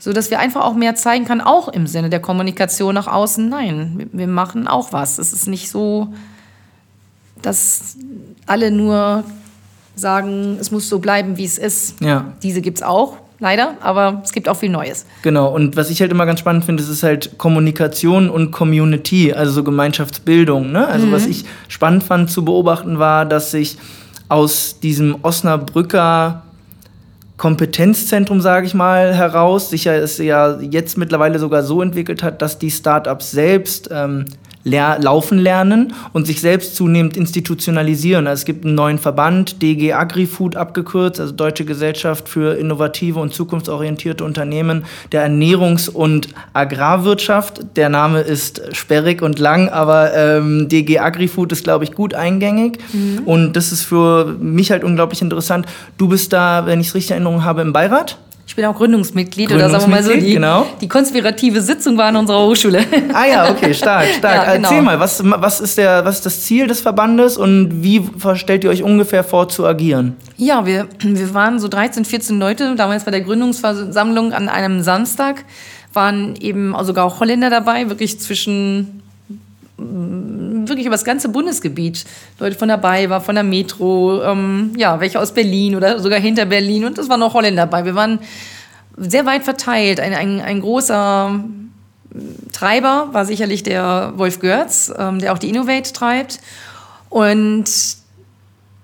[0.00, 3.48] so dass wir einfach auch mehr zeigen kann, auch im Sinne der Kommunikation nach außen.
[3.48, 5.18] Nein, wir machen auch was.
[5.18, 6.08] Es ist nicht so,
[7.42, 7.96] dass
[8.46, 9.24] alle nur
[9.94, 12.00] sagen, es muss so bleiben, wie es ist.
[12.00, 12.32] Ja.
[12.42, 15.04] Diese gibt es auch, leider, aber es gibt auch viel Neues.
[15.20, 19.52] Genau, und was ich halt immer ganz spannend finde, ist halt Kommunikation und Community, also
[19.52, 20.72] so Gemeinschaftsbildung.
[20.72, 20.86] Ne?
[20.86, 21.12] Also mhm.
[21.12, 23.76] was ich spannend fand zu beobachten war, dass sich
[24.30, 26.42] aus diesem Osnabrücker
[27.40, 29.70] Kompetenzzentrum, sage ich mal, heraus.
[29.70, 34.26] Sicher ist ja jetzt mittlerweile sogar so entwickelt hat, dass die Startups selbst ähm,
[34.64, 38.26] ler laufen lernen und sich selbst zunehmend institutionalisieren.
[38.26, 43.32] Also es gibt einen neuen Verband, DG AgriFood abgekürzt, also Deutsche Gesellschaft für innovative und
[43.32, 47.76] zukunftsorientierte Unternehmen der Ernährungs- und Agrarwirtschaft.
[47.76, 52.78] Der Name ist sperrig und lang, aber ähm, DG AgriFood ist, glaube ich, gut eingängig.
[52.92, 53.20] Mhm.
[53.24, 55.66] Und das ist für mich halt unglaublich interessant.
[55.96, 58.18] Du bist da, wenn ich es richtig in Erinnerung habe, im Beirat?
[58.50, 60.66] Ich bin auch Gründungsmitglied, Gründungsmitglied oder sagen wir mal so, die, genau.
[60.80, 62.84] die konspirative Sitzung war in unserer Hochschule.
[63.14, 64.34] Ah ja, okay, stark, stark.
[64.34, 64.68] Ja, genau.
[64.68, 68.02] Erzähl mal, was, was, ist der, was ist das Ziel des Verbandes und wie
[68.34, 70.16] stellt ihr euch ungefähr vor zu agieren?
[70.36, 75.44] Ja, wir, wir waren so 13, 14 Leute, damals bei der Gründungsversammlung an einem Samstag,
[75.92, 78.99] waren eben sogar auch Holländer dabei, wirklich zwischen
[79.80, 82.04] wirklich über das ganze Bundesgebiet
[82.38, 86.44] Leute von dabei war, von der Metro, ähm, ja, welche aus Berlin oder sogar hinter
[86.44, 87.84] Berlin und es waren auch Holländer dabei.
[87.84, 88.18] Wir waren
[88.96, 90.00] sehr weit verteilt.
[90.00, 91.42] Ein, ein, ein großer
[92.52, 96.40] Treiber war sicherlich der Wolf Görz, ähm, der auch die Innovate treibt.
[97.08, 97.64] Und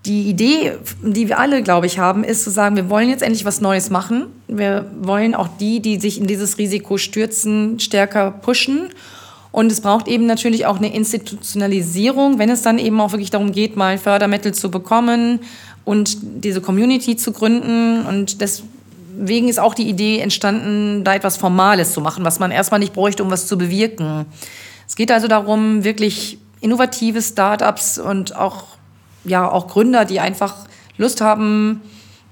[0.06, 3.44] die Idee, die wir alle, glaube ich, haben, ist zu sagen, wir wollen jetzt endlich
[3.44, 4.26] was Neues machen.
[4.46, 8.90] Wir wollen auch die, die sich in dieses Risiko stürzen, stärker pushen
[9.56, 13.52] und es braucht eben natürlich auch eine Institutionalisierung, wenn es dann eben auch wirklich darum
[13.52, 15.40] geht, mal Fördermittel zu bekommen
[15.86, 18.04] und diese Community zu gründen.
[18.04, 22.80] Und deswegen ist auch die Idee entstanden, da etwas Formales zu machen, was man erstmal
[22.80, 24.26] nicht bräuchte, um was zu bewirken.
[24.86, 28.64] Es geht also darum, wirklich innovative Startups und auch,
[29.24, 30.66] ja, auch Gründer, die einfach
[30.98, 31.80] Lust haben,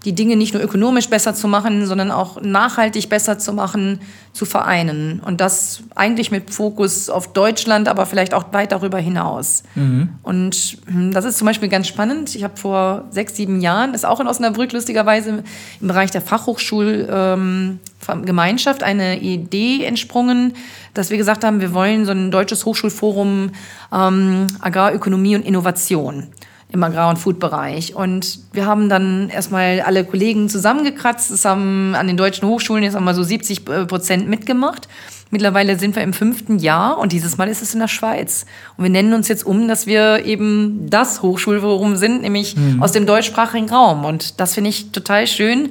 [0.04, 4.00] die Dinge nicht nur ökonomisch besser zu machen, sondern auch nachhaltig besser zu machen,
[4.32, 5.20] zu vereinen.
[5.20, 9.62] Und das eigentlich mit Fokus auf Deutschland, aber vielleicht auch weit darüber hinaus.
[9.74, 10.10] Mhm.
[10.22, 12.34] Und hm, das ist zum Beispiel ganz spannend.
[12.34, 15.42] Ich habe vor sechs, sieben Jahren, ist auch in Osnabrück lustigerweise
[15.80, 20.52] im Bereich der Fachhochschulgemeinschaft ähm, eine Idee entsprungen,
[20.92, 23.52] dass wir gesagt haben, wir wollen so ein deutsches Hochschulforum
[23.92, 26.26] ähm, Agrarökonomie und Innovation
[26.74, 27.94] im Agrar- und Food-Bereich.
[27.94, 31.30] Und wir haben dann erstmal alle Kollegen zusammengekratzt.
[31.30, 34.88] Es haben an den deutschen Hochschulen jetzt einmal so 70 äh, Prozent mitgemacht.
[35.30, 38.44] Mittlerweile sind wir im fünften Jahr und dieses Mal ist es in der Schweiz.
[38.76, 42.82] Und wir nennen uns jetzt um, dass wir eben das Hochschulforum sind, nämlich mhm.
[42.82, 44.04] aus dem deutschsprachigen Raum.
[44.04, 45.70] Und das finde ich total schön,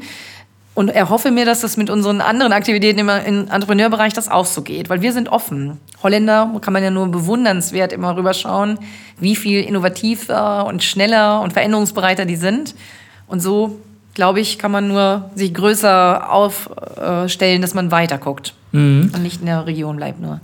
[0.76, 4.90] und erhoffe mir, dass das mit unseren anderen Aktivitäten im Entrepreneurbereich das auch so geht,
[4.90, 5.78] weil wir sind offen.
[6.02, 8.80] Holländer kann man ja nur bewundernswert immer rüberschauen,
[9.20, 12.74] wie viel innovativer und schneller und veränderungsbereiter die sind.
[13.28, 13.80] Und so,
[14.16, 19.12] glaube ich, kann man nur sich größer aufstellen, dass man weiter guckt mhm.
[19.14, 20.42] und nicht in der Region bleibt nur.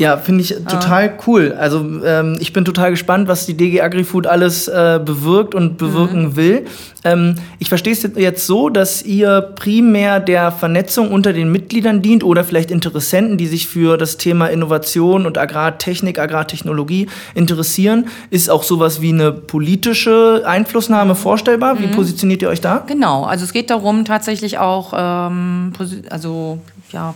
[0.00, 1.22] Ja, finde ich total ah.
[1.26, 1.54] cool.
[1.58, 6.22] Also ähm, ich bin total gespannt, was die DG AgriFood alles äh, bewirkt und bewirken
[6.22, 6.36] mhm.
[6.36, 6.66] will.
[7.04, 12.24] Ähm, ich verstehe es jetzt so, dass ihr primär der Vernetzung unter den Mitgliedern dient
[12.24, 18.06] oder vielleicht Interessenten, die sich für das Thema Innovation und Agrartechnik, Agrartechnologie interessieren.
[18.30, 21.78] Ist auch sowas wie eine politische Einflussnahme vorstellbar?
[21.78, 21.92] Wie mhm.
[21.92, 22.84] positioniert ihr euch da?
[22.86, 25.74] Genau, also es geht darum, tatsächlich auch, ähm,
[26.08, 26.58] also
[26.90, 27.14] ja,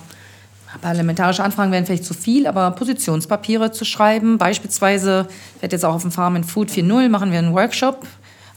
[0.80, 4.38] Parlamentarische Anfragen wären vielleicht zu viel, aber Positionspapiere zu schreiben.
[4.38, 8.06] Beispielsweise, ich werde jetzt auch auf dem Farm and Food 4.0 machen wir einen Workshop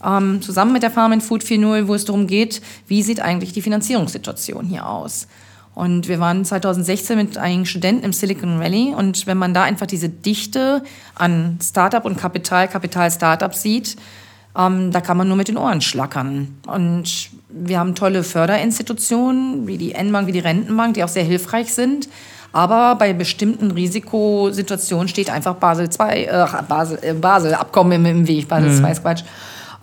[0.03, 3.53] ähm, zusammen mit der Farm and Food 4.0, wo es darum geht, wie sieht eigentlich
[3.53, 5.27] die Finanzierungssituation hier aus.
[5.73, 8.95] Und wir waren 2016 mit einigen Studenten im Silicon Valley.
[8.95, 10.81] Und wenn man da einfach diese Dichte
[11.13, 13.95] an Startup und Kapital, Kapital-Startup sieht,
[14.57, 16.57] ähm, da kann man nur mit den Ohren schlackern.
[16.65, 21.73] Und wir haben tolle Förderinstitutionen, wie die N-Bank, wie die Rentenbank, die auch sehr hilfreich
[21.73, 22.09] sind.
[22.51, 28.27] Aber bei bestimmten Risikosituationen steht einfach Basel II, äh, Basel, äh, Basel Abkommen im, im
[28.27, 28.47] Weg.
[28.47, 29.23] Basel II ist Quatsch.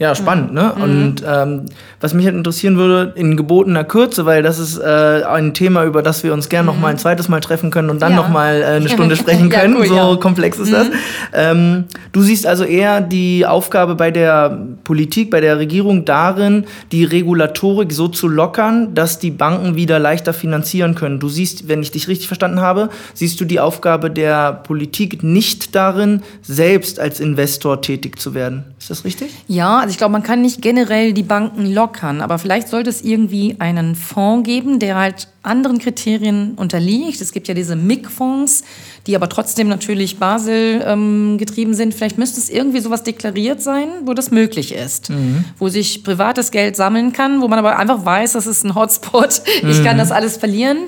[0.00, 0.72] Ja, spannend, ne?
[0.76, 0.82] Mhm.
[0.82, 1.66] Und ähm,
[2.00, 6.02] was mich halt interessieren würde, in gebotener Kürze, weil das ist äh, ein Thema, über
[6.02, 6.76] das wir uns gerne mhm.
[6.76, 8.16] noch mal ein zweites Mal treffen können und dann ja.
[8.18, 9.74] noch mal äh, eine Stunde sprechen können.
[9.74, 10.16] ja, cool, so ja.
[10.16, 10.74] komplex ist mhm.
[10.74, 10.86] das.
[11.32, 17.02] Ähm, du siehst also eher die Aufgabe bei der Politik, bei der Regierung darin, die
[17.02, 21.18] Regulatorik so zu lockern, dass die Banken wieder leichter finanzieren können.
[21.18, 25.74] Du siehst, wenn ich dich richtig verstanden habe, siehst du die Aufgabe der Politik nicht
[25.74, 28.64] darin, selbst als Investor tätig zu werden.
[28.88, 29.30] Ist das richtig?
[29.48, 33.02] Ja, also ich glaube, man kann nicht generell die Banken lockern, aber vielleicht sollte es
[33.02, 37.20] irgendwie einen Fonds geben, der halt anderen Kriterien unterliegt.
[37.20, 38.64] Es gibt ja diese MIG-Fonds,
[39.06, 41.92] die aber trotzdem natürlich Basel ähm, getrieben sind.
[41.92, 45.44] Vielleicht müsste es irgendwie sowas deklariert sein, wo das möglich ist, mhm.
[45.58, 49.42] wo sich privates Geld sammeln kann, wo man aber einfach weiß, das ist ein Hotspot.
[49.62, 49.68] Mhm.
[49.78, 50.78] Ich kann das alles verlieren.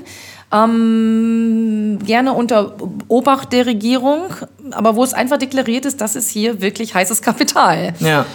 [0.53, 2.75] Ähm, gerne unter
[3.07, 4.25] Obacht der Regierung,
[4.73, 7.95] aber wo es einfach deklariert ist, das ist hier wirklich heißes Kapital.
[8.01, 8.27] Ja.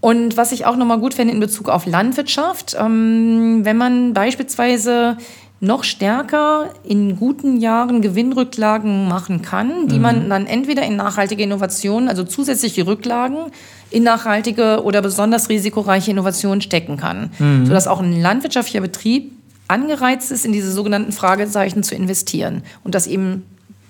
[0.00, 5.16] Und was ich auch nochmal gut finde in Bezug auf Landwirtschaft, ähm, wenn man beispielsweise
[5.60, 10.02] noch stärker in guten Jahren Gewinnrücklagen machen kann, die mhm.
[10.02, 13.46] man dann entweder in nachhaltige Innovationen, also zusätzliche Rücklagen
[13.90, 17.66] in nachhaltige oder besonders risikoreiche Innovationen stecken kann, mhm.
[17.66, 19.32] sodass auch ein landwirtschaftlicher Betrieb
[19.68, 23.44] angereizt ist, in diese sogenannten Fragezeichen zu investieren und dass eben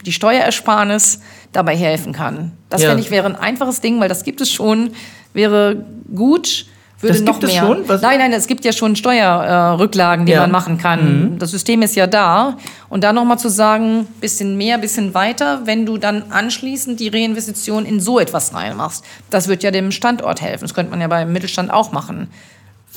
[0.07, 1.21] die Steuerersparnis
[1.53, 2.53] dabei helfen kann.
[2.69, 2.89] Das ja.
[2.89, 4.91] finde ich wäre ein einfaches Ding, weil das gibt es schon
[5.35, 5.85] wäre
[6.15, 6.67] gut.
[7.01, 7.63] Würde das noch gibt mehr.
[7.63, 7.89] Es schon?
[7.89, 8.01] Was?
[8.01, 10.41] Nein, nein, es gibt ja schon Steuerrücklagen, die ja.
[10.41, 11.33] man machen kann.
[11.33, 11.39] Mhm.
[11.39, 12.57] Das System ist ja da.
[12.89, 17.85] Und da nochmal zu sagen, bisschen mehr, bisschen weiter, wenn du dann anschließend die Reinvestition
[17.85, 19.05] in so etwas reinmachst.
[19.29, 20.65] Das wird ja dem Standort helfen.
[20.65, 22.31] Das könnte man ja beim Mittelstand auch machen.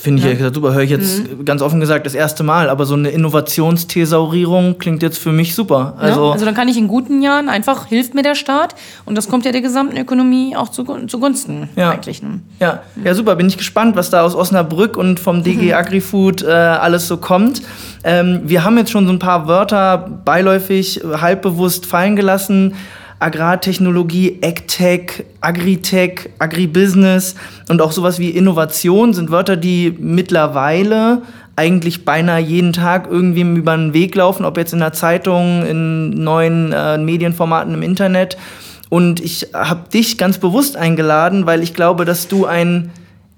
[0.00, 0.30] Finde ich ja.
[0.30, 0.74] ehrlich super.
[0.74, 1.44] Höre ich jetzt mhm.
[1.44, 2.70] ganz offen gesagt das erste Mal.
[2.70, 5.94] Aber so eine Innovationsthesaurierung klingt jetzt für mich super.
[5.98, 8.76] Also, ja, also dann kann ich in guten Jahren einfach, hilft mir der Staat.
[9.06, 11.90] Und das kommt ja der gesamten Ökonomie auch zu, zugunsten ja.
[11.90, 12.22] eigentlich.
[12.22, 12.38] Ne?
[12.60, 12.84] Ja.
[13.02, 13.34] ja, super.
[13.34, 15.72] Bin ich gespannt, was da aus Osnabrück und vom DG mhm.
[15.72, 17.62] Agrifood äh, alles so kommt.
[18.04, 22.74] Ähm, wir haben jetzt schon so ein paar Wörter beiläufig, halbbewusst fallen gelassen.
[23.20, 27.34] Agrartechnologie, AgTech, Agritech, Agribusiness
[27.68, 31.22] und auch sowas wie Innovation sind Wörter, die mittlerweile
[31.56, 36.10] eigentlich beinahe jeden Tag irgendwie über den Weg laufen, ob jetzt in der Zeitung, in
[36.10, 38.38] neuen äh, Medienformaten im Internet.
[38.88, 42.90] Und ich habe dich ganz bewusst eingeladen, weil ich glaube, dass du ein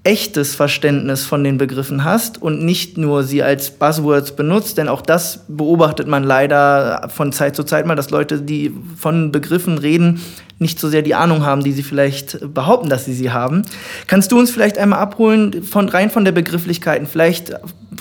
[0.03, 5.01] echtes Verständnis von den Begriffen hast und nicht nur sie als Buzzwords benutzt, denn auch
[5.01, 10.19] das beobachtet man leider von Zeit zu Zeit mal, dass Leute, die von Begriffen reden,
[10.57, 13.63] nicht so sehr die Ahnung haben, die sie vielleicht behaupten, dass sie sie haben.
[14.07, 17.05] Kannst du uns vielleicht einmal abholen, von, rein von der Begrifflichkeiten?
[17.05, 17.53] Vielleicht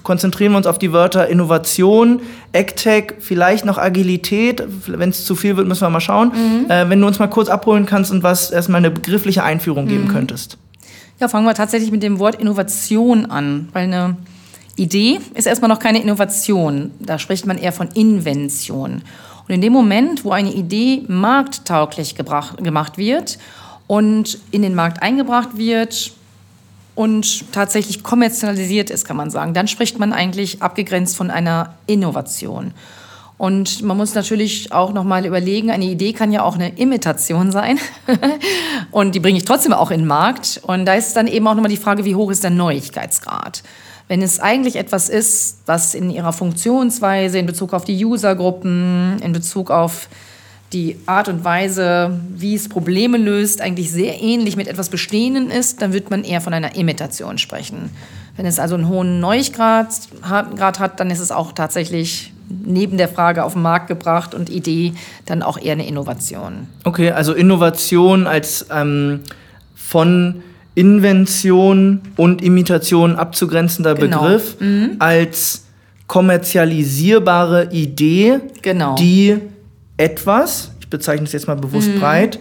[0.03, 2.21] konzentrieren wir uns auf die Wörter Innovation,
[2.55, 4.63] AgTech, vielleicht noch Agilität.
[4.87, 6.29] Wenn es zu viel wird, müssen wir mal schauen.
[6.29, 6.71] Mhm.
[6.71, 10.05] Äh, wenn du uns mal kurz abholen kannst und was erstmal eine begriffliche Einführung geben
[10.05, 10.13] mhm.
[10.13, 10.59] könntest.
[11.21, 14.17] Ja, fangen wir tatsächlich mit dem Wort Innovation an, weil eine
[14.77, 16.93] Idee ist erstmal noch keine Innovation.
[16.99, 19.03] Da spricht man eher von Invention.
[19.47, 23.39] Und in dem Moment, wo eine Idee markttauglich gebracht, gemacht wird
[23.87, 26.13] und in den Markt eingebracht wird
[26.95, 32.73] und tatsächlich kommerzialisiert ist, kann man sagen, dann spricht man eigentlich abgegrenzt von einer Innovation.
[33.41, 37.51] Und man muss natürlich auch noch mal überlegen, eine Idee kann ja auch eine Imitation
[37.53, 37.79] sein.
[38.91, 40.61] und die bringe ich trotzdem auch in den Markt.
[40.63, 43.63] Und da ist dann eben auch noch mal die Frage, wie hoch ist der Neuigkeitsgrad?
[44.09, 49.33] Wenn es eigentlich etwas ist, was in ihrer Funktionsweise, in Bezug auf die Usergruppen, in
[49.33, 50.11] Bezug auf
[50.75, 55.81] die Art und Weise, wie es Probleme löst, eigentlich sehr ähnlich mit etwas Bestehenden ist,
[55.81, 57.89] dann wird man eher von einer Imitation sprechen.
[58.37, 63.45] Wenn es also einen hohen Neuigkeitsgrad hat, dann ist es auch tatsächlich neben der Frage
[63.45, 64.93] auf den Markt gebracht und Idee
[65.27, 66.67] dann auch eher eine Innovation.
[66.85, 69.21] Okay, also Innovation als ähm,
[69.75, 70.43] von
[70.75, 74.23] Invention und Imitation abzugrenzender genau.
[74.23, 74.97] Begriff, mhm.
[74.99, 75.67] als
[76.07, 78.95] kommerzialisierbare Idee, genau.
[78.97, 79.37] die
[79.97, 82.39] etwas, bezeichne es jetzt mal bewusst breit,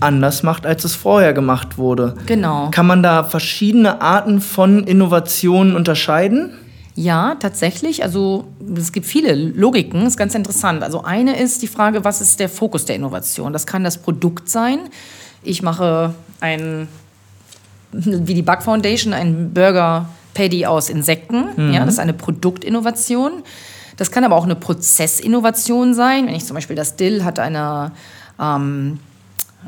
[0.00, 2.14] anders macht, als es vorher gemacht wurde.
[2.26, 2.68] Genau.
[2.70, 6.52] Kann man da verschiedene Arten von Innovationen unterscheiden?
[6.98, 8.02] Ja, tatsächlich.
[8.02, 10.82] Also es gibt viele Logiken, ist ganz interessant.
[10.82, 13.52] Also eine ist die Frage, was ist der Fokus der Innovation?
[13.52, 14.80] Das kann das Produkt sein.
[15.44, 16.88] Ich mache ein,
[17.92, 21.72] wie die Bug Foundation, ein Burger Patty aus Insekten.
[21.72, 23.44] Ja, das ist eine Produktinnovation.
[23.96, 26.26] Das kann aber auch eine Prozessinnovation sein.
[26.26, 27.92] Wenn ich zum Beispiel das Dill hat eine
[28.40, 28.98] ähm,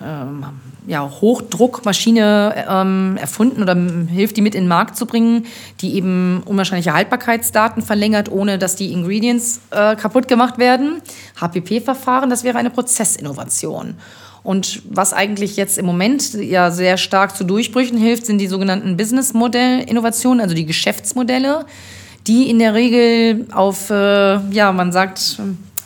[0.03, 0.44] ähm,
[0.87, 5.46] ja, Hochdruckmaschine ähm, erfunden oder hilft, die mit in den Markt zu bringen,
[5.81, 11.03] die eben unwahrscheinliche Haltbarkeitsdaten verlängert, ohne dass die Ingredients äh, kaputt gemacht werden.
[11.40, 13.96] HPP-Verfahren, das wäre eine Prozessinnovation.
[14.42, 18.96] Und was eigentlich jetzt im Moment ja sehr stark zu Durchbrüchen hilft, sind die sogenannten
[18.96, 21.66] Business-Modell-Innovationen, also die Geschäftsmodelle,
[22.26, 25.40] die in der Regel auf, äh, ja, man sagt,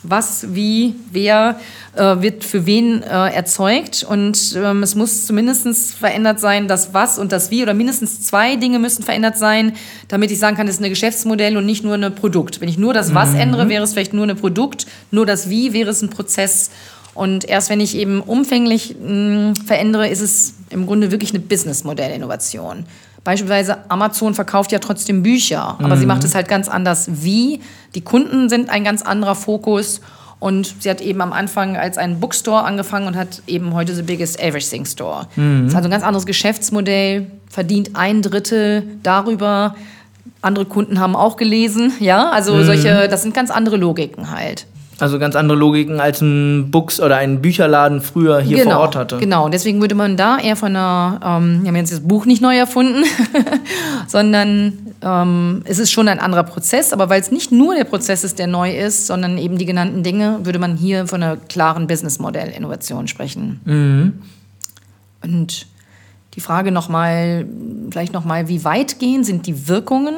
[0.09, 1.59] was, wie, wer
[1.95, 4.05] äh, wird für wen äh, erzeugt.
[4.07, 8.55] Und ähm, es muss zumindest verändert sein, das Was und das Wie oder mindestens zwei
[8.55, 9.73] Dinge müssen verändert sein,
[10.07, 12.61] damit ich sagen kann, das ist ein Geschäftsmodell und nicht nur ein Produkt.
[12.61, 15.73] Wenn ich nur das Was ändere, wäre es vielleicht nur ein Produkt, nur das Wie
[15.73, 16.71] wäre es ein Prozess.
[17.13, 22.85] Und erst wenn ich eben umfänglich mh, verändere, ist es im Grunde wirklich eine Businessmodellinnovation.
[23.25, 27.09] Beispielsweise Amazon verkauft ja trotzdem Bücher, aber sie macht es halt ganz anders.
[27.11, 27.59] Wie?
[27.93, 29.99] Die Kunden sind ein ganz anderer Fokus.
[30.39, 34.03] Und sie hat eben am Anfang als ein Bookstore angefangen und hat eben heute the
[34.03, 35.27] biggest everything store.
[35.35, 39.75] Das ist also ein ganz anderes Geschäftsmodell, verdient ein Drittel darüber.
[40.41, 44.67] Andere Kunden haben auch gelesen, ja, also solche, das sind ganz andere Logiken halt.
[44.99, 48.95] Also ganz andere Logiken als ein Books- oder ein Bücherladen früher hier genau, vor Ort
[48.95, 49.17] hatte.
[49.17, 52.41] Genau, deswegen würde man da eher von einer, ähm, wir haben jetzt das Buch nicht
[52.41, 53.03] neu erfunden,
[54.07, 58.23] sondern ähm, es ist schon ein anderer Prozess, aber weil es nicht nur der Prozess
[58.23, 61.87] ist, der neu ist, sondern eben die genannten Dinge, würde man hier von einer klaren
[61.87, 63.59] Businessmodell-Innovation sprechen.
[65.21, 65.67] Und
[66.35, 67.45] die Frage nochmal,
[67.91, 70.15] vielleicht nochmal, wie weit gehen sind die Wirkungen?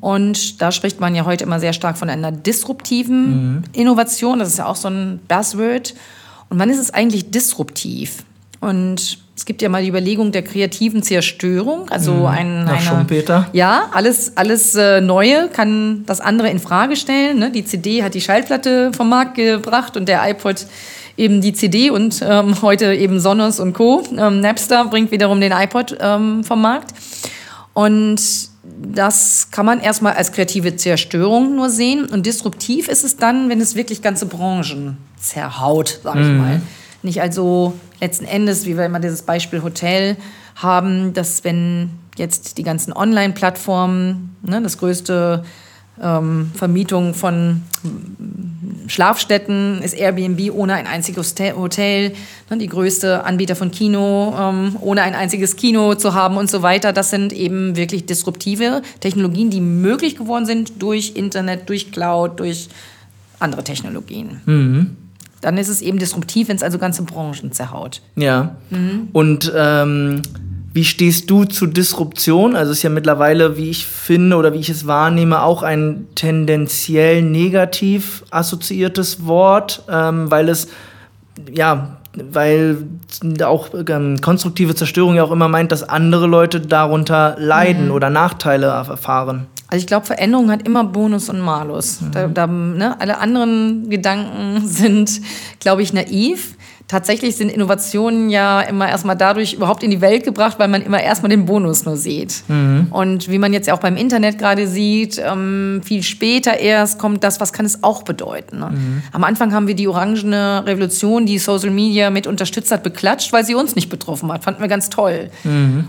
[0.00, 4.38] Und da spricht man ja heute immer sehr stark von einer disruptiven Innovation.
[4.38, 5.94] Das ist ja auch so ein Buzzword.
[6.48, 8.24] Und wann ist es eigentlich disruptiv?
[8.60, 11.88] Und es gibt ja mal die Überlegung der kreativen Zerstörung.
[11.90, 13.48] Also ein, Nach eine, Schumpeter.
[13.52, 17.38] Ja, alles, alles äh, Neue kann das andere in Frage stellen.
[17.38, 17.50] Ne?
[17.50, 20.66] Die CD hat die Schallplatte vom Markt gebracht und der iPod
[21.16, 24.02] eben die CD und ähm, heute eben Sonos und Co.
[24.16, 26.92] Ähm, Napster bringt wiederum den iPod ähm, vom Markt.
[27.72, 28.49] Und
[28.82, 32.06] das kann man erstmal als kreative Zerstörung nur sehen.
[32.06, 36.62] Und disruptiv ist es dann, wenn es wirklich ganze Branchen zerhaut, sage ich mal.
[37.02, 40.16] Nicht also letzten Endes, wie wir immer dieses Beispiel Hotel
[40.56, 45.44] haben, dass wenn jetzt die ganzen Online-Plattformen, ne, das größte
[46.02, 47.62] ähm, Vermietung von
[48.90, 52.12] Schlafstätten ist Airbnb ohne ein einziges Hotel- Hotel,
[52.50, 56.62] ne, die größte Anbieter von Kino ähm, ohne ein einziges Kino zu haben und so
[56.62, 56.92] weiter.
[56.92, 62.68] Das sind eben wirklich disruptive Technologien, die möglich geworden sind durch Internet, durch Cloud, durch
[63.38, 64.40] andere Technologien.
[65.40, 68.02] Dann ist es eben disruptiv, wenn es also ganze Branchen zerhaut.
[68.16, 68.56] Ja.
[68.70, 69.08] Mhm.
[69.12, 70.22] Und ähm,
[70.72, 72.54] wie stehst du zu Disruption?
[72.54, 76.06] Also es ist ja mittlerweile, wie ich finde oder wie ich es wahrnehme, auch ein
[76.14, 80.68] tendenziell negativ assoziiertes Wort, ähm, weil es
[81.52, 82.78] ja weil
[83.44, 87.92] auch ähm, konstruktive Zerstörung ja auch immer meint, dass andere Leute darunter leiden Mhm.
[87.92, 89.46] oder Nachteile erfahren.
[89.68, 92.00] Also ich glaube, Veränderung hat immer Bonus und Malus.
[92.10, 95.20] Da, da, ne, alle anderen Gedanken sind,
[95.60, 96.56] glaube ich, naiv.
[96.90, 101.00] Tatsächlich sind Innovationen ja immer erstmal dadurch überhaupt in die Welt gebracht, weil man immer
[101.00, 102.42] erstmal den Bonus nur sieht.
[102.90, 107.38] Und wie man jetzt auch beim Internet gerade sieht, ähm, viel später erst kommt das,
[107.38, 108.58] was kann es auch bedeuten.
[108.58, 108.72] Ne?
[109.12, 113.44] Am Anfang haben wir die orangene Revolution, die Social Media mit unterstützt hat, beklatscht, weil
[113.44, 114.42] sie uns nicht betroffen hat.
[114.42, 115.30] Fanden wir ganz toll.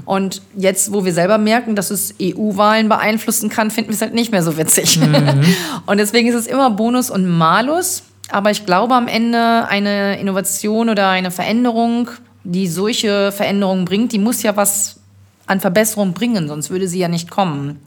[0.05, 4.13] Und jetzt, wo wir selber merken, dass es EU-Wahlen beeinflussen kann, finden wir es halt
[4.13, 4.99] nicht mehr so witzig.
[5.87, 8.03] und deswegen ist es immer Bonus und Malus.
[8.31, 12.09] Aber ich glaube am Ende eine Innovation oder eine Veränderung,
[12.43, 14.99] die solche Veränderungen bringt, die muss ja was
[15.47, 17.79] an Verbesserung bringen, sonst würde sie ja nicht kommen.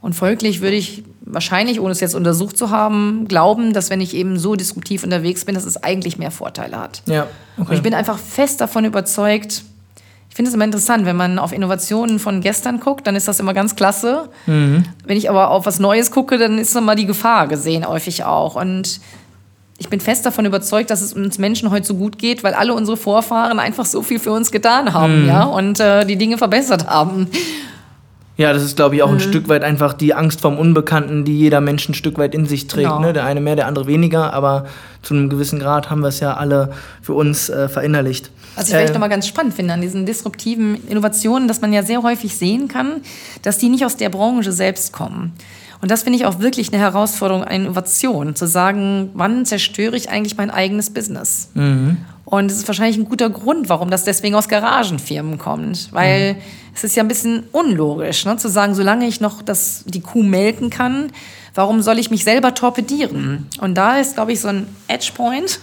[0.00, 4.14] Und folglich würde ich wahrscheinlich, ohne es jetzt untersucht zu haben, glauben, dass wenn ich
[4.14, 7.02] eben so disruptiv unterwegs bin, dass es eigentlich mehr Vorteile hat.
[7.06, 9.64] Ja, Und ich bin einfach fest davon überzeugt,
[10.30, 13.40] ich finde es immer interessant, wenn man auf Innovationen von gestern guckt, dann ist das
[13.40, 14.28] immer ganz klasse.
[14.46, 18.54] Wenn ich aber auf was Neues gucke, dann ist immer die Gefahr gesehen, häufig auch.
[18.54, 19.00] Und
[19.78, 22.74] ich bin fest davon überzeugt, dass es uns Menschen heute so gut geht, weil alle
[22.74, 26.86] unsere Vorfahren einfach so viel für uns getan haben, ja, und äh, die Dinge verbessert
[26.88, 27.28] haben.
[28.36, 31.36] Ja, das ist, glaube ich, auch ein Stück weit einfach die Angst vom Unbekannten, die
[31.36, 32.88] jeder Mensch ein Stück weit in sich trägt.
[32.88, 33.00] Genau.
[33.00, 33.12] Ne?
[33.12, 34.66] Der eine mehr, der andere weniger, aber
[35.02, 36.70] zu einem gewissen Grad haben wir es ja alle
[37.02, 38.30] für uns äh, verinnerlicht.
[38.54, 41.82] Was ich vielleicht Äh, nochmal ganz spannend finde an diesen disruptiven Innovationen, dass man ja
[41.82, 43.02] sehr häufig sehen kann,
[43.42, 45.32] dass die nicht aus der Branche selbst kommen.
[45.80, 50.10] Und das finde ich auch wirklich eine Herausforderung an Innovation, zu sagen, wann zerstöre ich
[50.10, 51.50] eigentlich mein eigenes Business?
[52.24, 55.92] Und es ist wahrscheinlich ein guter Grund, warum das deswegen aus Garagenfirmen kommt.
[55.92, 56.36] Weil
[56.74, 58.36] es ist ja ein bisschen unlogisch, ne?
[58.36, 61.10] zu sagen, solange ich noch das, die Kuh melken kann,
[61.54, 63.46] warum soll ich mich selber torpedieren?
[63.60, 65.60] Und da ist, glaube ich, so ein Edgepoint,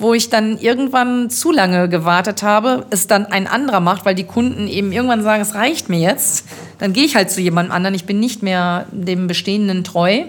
[0.00, 4.24] wo ich dann irgendwann zu lange gewartet habe, es dann ein anderer macht, weil die
[4.24, 6.46] Kunden eben irgendwann sagen, es reicht mir jetzt.
[6.78, 10.22] Dann gehe ich halt zu jemandem anderen, ich bin nicht mehr dem Bestehenden treu.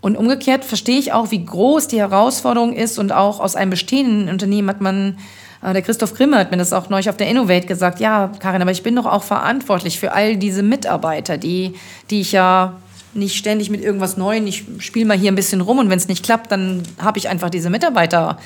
[0.00, 4.30] Und umgekehrt verstehe ich auch, wie groß die Herausforderung ist und auch aus einem bestehenden
[4.30, 5.18] Unternehmen hat man,
[5.62, 8.62] äh, der Christoph Grimme hat mir das auch neulich auf der Innovate gesagt, ja, Karin,
[8.62, 11.74] aber ich bin doch auch verantwortlich für all diese Mitarbeiter, die,
[12.10, 12.78] die ich ja
[13.14, 16.08] nicht ständig mit irgendwas Neuem, ich spiele mal hier ein bisschen rum und wenn es
[16.08, 18.38] nicht klappt, dann habe ich einfach diese Mitarbeiter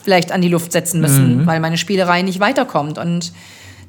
[0.00, 2.98] vielleicht an die Luft setzen müssen, weil meine Spielerei nicht weiterkommt.
[2.98, 3.32] Und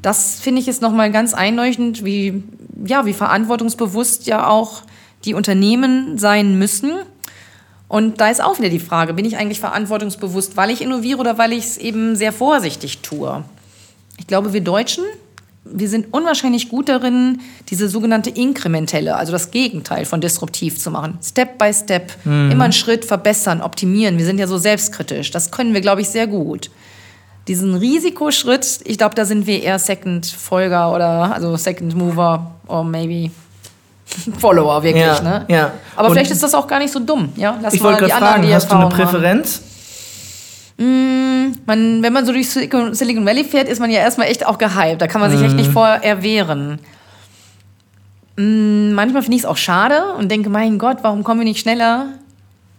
[0.01, 2.43] das finde ich ist nochmal ganz einleuchtend, wie,
[2.85, 4.81] ja, wie verantwortungsbewusst ja auch
[5.25, 6.91] die Unternehmen sein müssen.
[7.87, 11.37] Und da ist auch wieder die Frage, bin ich eigentlich verantwortungsbewusst, weil ich innoviere oder
[11.37, 13.43] weil ich es eben sehr vorsichtig tue?
[14.17, 15.03] Ich glaube, wir Deutschen,
[15.65, 17.39] wir sind unwahrscheinlich gut darin,
[17.69, 21.17] diese sogenannte inkrementelle, also das Gegenteil von disruptiv zu machen.
[21.23, 24.17] Step by Step, immer einen Schritt verbessern, optimieren.
[24.17, 25.31] Wir sind ja so selbstkritisch.
[25.31, 26.69] Das können wir, glaube ich, sehr gut.
[27.47, 32.83] Diesen Risikoschritt, ich glaube, da sind wir eher Second Folger oder also Second Mover or
[32.83, 33.31] maybe
[34.39, 35.45] Follower wirklich, Ja, ne?
[35.47, 35.71] ja.
[35.95, 37.57] Aber Und- vielleicht ist das auch gar nicht so dumm, ja?
[37.61, 39.43] Lass Ich wollte die gerade fragen, die hast du eine Erfahrung haben.
[40.83, 41.23] Präferenz?
[41.65, 45.01] Man, wenn man so durch Silicon Valley fährt, ist man ja erstmal echt auch gehypt.
[45.01, 46.79] Da kann man sich echt nicht vor erwehren.
[48.35, 51.59] Mm, Manchmal finde ich es auch schade und denke, mein Gott, warum kommen wir nicht
[51.59, 52.07] schneller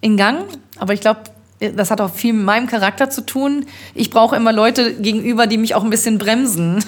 [0.01, 0.45] in Gang?
[0.79, 1.21] Aber ich glaube,
[1.61, 3.65] das hat auch viel mit meinem Charakter zu tun.
[3.95, 6.85] Ich brauche immer Leute gegenüber, die mich auch ein bisschen bremsen.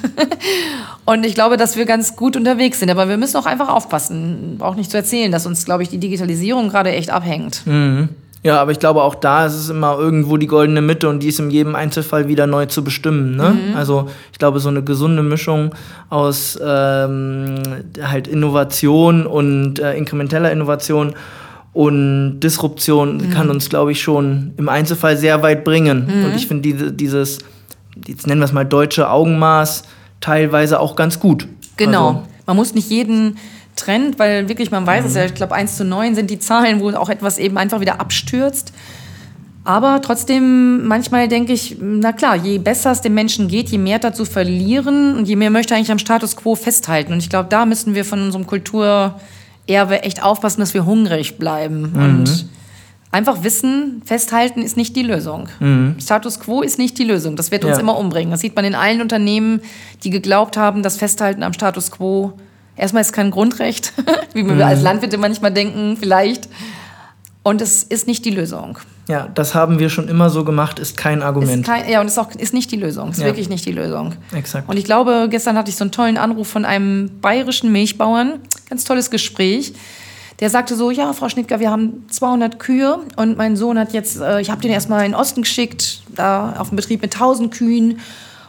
[1.07, 2.91] und ich glaube, dass wir ganz gut unterwegs sind.
[2.91, 4.57] Aber wir müssen auch einfach aufpassen.
[4.59, 7.63] Braucht nicht zu erzählen, dass uns, glaube ich, die Digitalisierung gerade echt abhängt.
[8.47, 11.27] Ja, aber ich glaube, auch da ist es immer irgendwo die goldene Mitte und die
[11.27, 13.35] ist in jedem Einzelfall wieder neu zu bestimmen.
[13.35, 13.57] Ne?
[13.75, 15.75] Also ich glaube, so eine gesunde Mischung
[16.11, 17.57] aus ähm,
[18.01, 21.15] halt Innovation und äh, inkrementeller Innovation
[21.73, 26.07] und Disruption kann uns, glaube ich, schon im Einzelfall sehr weit bringen.
[26.07, 27.41] Und ich finde diese, dieses,
[28.07, 29.83] jetzt nennen wir es mal deutsche Augenmaß,
[30.21, 31.49] teilweise auch ganz gut.
[31.77, 32.09] Genau.
[32.09, 33.39] Also, man muss nicht jeden
[33.77, 36.81] Trend, weil wirklich, man weiß es ja, ich glaube, 1 zu 9 sind die Zahlen,
[36.81, 38.73] wo auch etwas eben einfach wieder abstürzt.
[39.65, 43.99] Aber trotzdem, manchmal denke ich, na klar, je besser es dem Menschen geht, je mehr
[43.99, 47.13] dazu verlieren und je mehr möchte er eigentlich am Status quo festhalten.
[47.13, 51.93] Und ich glaube, da müssen wir von unserem Kulturerbe echt aufpassen, dass wir hungrig bleiben.
[51.97, 52.47] Und
[53.11, 55.49] einfach wissen, festhalten ist nicht die Lösung.
[55.99, 57.35] Status quo ist nicht die Lösung.
[57.35, 57.81] Das wird uns Ja.
[57.81, 58.31] immer umbringen.
[58.31, 59.61] Das sieht man in allen Unternehmen,
[60.05, 62.35] die geglaubt haben, das Festhalten am Status quo
[62.77, 63.93] erstmal ist kein Grundrecht,
[64.35, 66.49] wie wir als Landwirte manchmal denken, vielleicht.
[67.43, 68.79] Und es ist nicht die Lösung.
[69.09, 71.65] ja, das haben wir schon immer so gemacht, ist kein Ist Argument.
[71.65, 73.11] kein, ja, und ist auch ist nicht die Lösung.
[73.11, 73.27] Ist Ja.
[73.27, 74.15] wirklich nicht die Lösung.
[74.35, 74.69] Exakt.
[74.69, 78.41] Und ich glaube, gestern hatte ich so einen tollen Anruf von einem bayerischen Milchbauern.
[78.69, 79.75] Ganz tolles Gespräch.
[80.41, 84.21] Der sagte so, ja, Frau Schnittger, wir haben 200 Kühe und mein Sohn hat jetzt,
[84.21, 87.55] äh, ich habe den erstmal in den Osten geschickt, da auf einen Betrieb mit 1000
[87.55, 88.01] Kühen.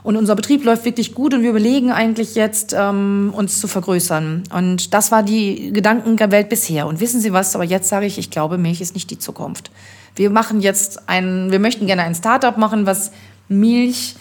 [0.03, 4.43] Und unser Betrieb läuft wirklich gut und wir überlegen eigentlich jetzt, ähm, uns zu vergrößern.
[4.53, 6.87] Und das war die Gedankenwelt bisher.
[6.87, 9.71] Und wissen Sie was, aber jetzt sage ich, ich glaube, Milch ist nicht die Zukunft.
[10.15, 13.11] Wir machen jetzt ein, wir möchten gerne ein Startup machen, was
[13.49, 14.15] Milch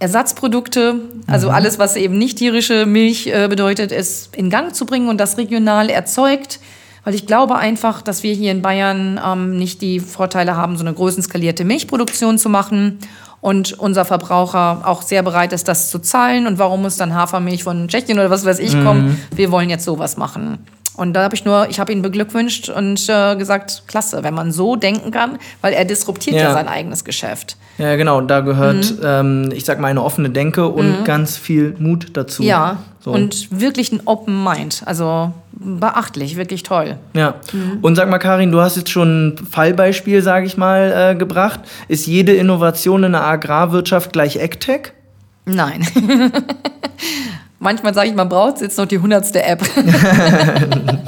[0.00, 5.08] Ersatzprodukte, also alles, was eben nicht tierische Milch äh, bedeutet, ist in Gang zu bringen
[5.08, 6.58] und das regional erzeugt.
[7.04, 10.84] Weil ich glaube einfach, dass wir hier in Bayern ähm, nicht die Vorteile haben, so
[10.84, 12.98] eine größenskalierte Milchproduktion zu machen.
[13.40, 16.46] Und unser Verbraucher auch sehr bereit ist, das zu zahlen.
[16.46, 19.18] Und warum muss dann Hafermilch von Tschechien oder was weiß ich kommen?
[19.34, 20.58] Wir wollen jetzt sowas machen.
[20.96, 24.52] Und da habe ich nur, ich habe ihn beglückwünscht und äh, gesagt, klasse, wenn man
[24.52, 26.52] so denken kann, weil er disruptiert ja, Ja.
[26.52, 27.56] sein eigenes Geschäft.
[27.78, 28.20] Ja, genau.
[28.20, 32.42] Da gehört, ähm, ich sag mal, eine offene Denke und ganz viel Mut dazu.
[32.42, 33.12] Ja, So.
[33.12, 34.82] und wirklich ein Open Mind.
[34.84, 36.96] Also beachtlich, wirklich toll.
[37.12, 37.34] Ja.
[37.82, 41.60] Und sag mal, Karin, du hast jetzt schon ein Fallbeispiel, sage ich mal, äh, gebracht.
[41.88, 44.92] Ist jede Innovation in der Agrarwirtschaft gleich AgTech?
[45.44, 45.86] Nein.
[47.58, 49.62] Manchmal sage ich, man braucht jetzt noch die hundertste App.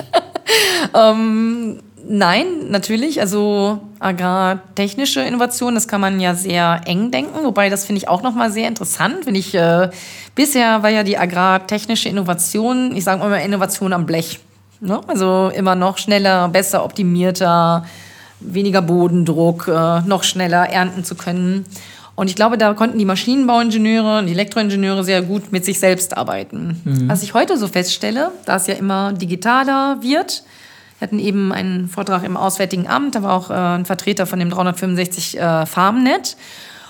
[0.95, 3.21] ähm, Nein, natürlich.
[3.21, 7.45] Also agrartechnische Innovation, das kann man ja sehr eng denken.
[7.45, 9.27] Wobei das finde ich auch noch mal sehr interessant.
[9.27, 9.91] Wenn ich äh,
[10.35, 14.41] bisher war ja die agrartechnische Innovation, ich sage immer Innovation am Blech.
[14.81, 15.01] Ne?
[15.07, 17.85] Also immer noch schneller, besser, optimierter,
[18.41, 21.65] weniger Bodendruck, äh, noch schneller ernten zu können.
[22.15, 26.17] Und ich glaube, da konnten die Maschinenbauingenieure und die Elektroingenieure sehr gut mit sich selbst
[26.17, 26.81] arbeiten.
[26.85, 27.09] Mhm.
[27.09, 30.43] Was ich heute so feststelle, da es ja immer digitaler wird,
[31.03, 34.39] wir hatten eben einen Vortrag im Auswärtigen Amt, da war auch äh, ein Vertreter von
[34.39, 36.37] dem 365 äh, Farmnet.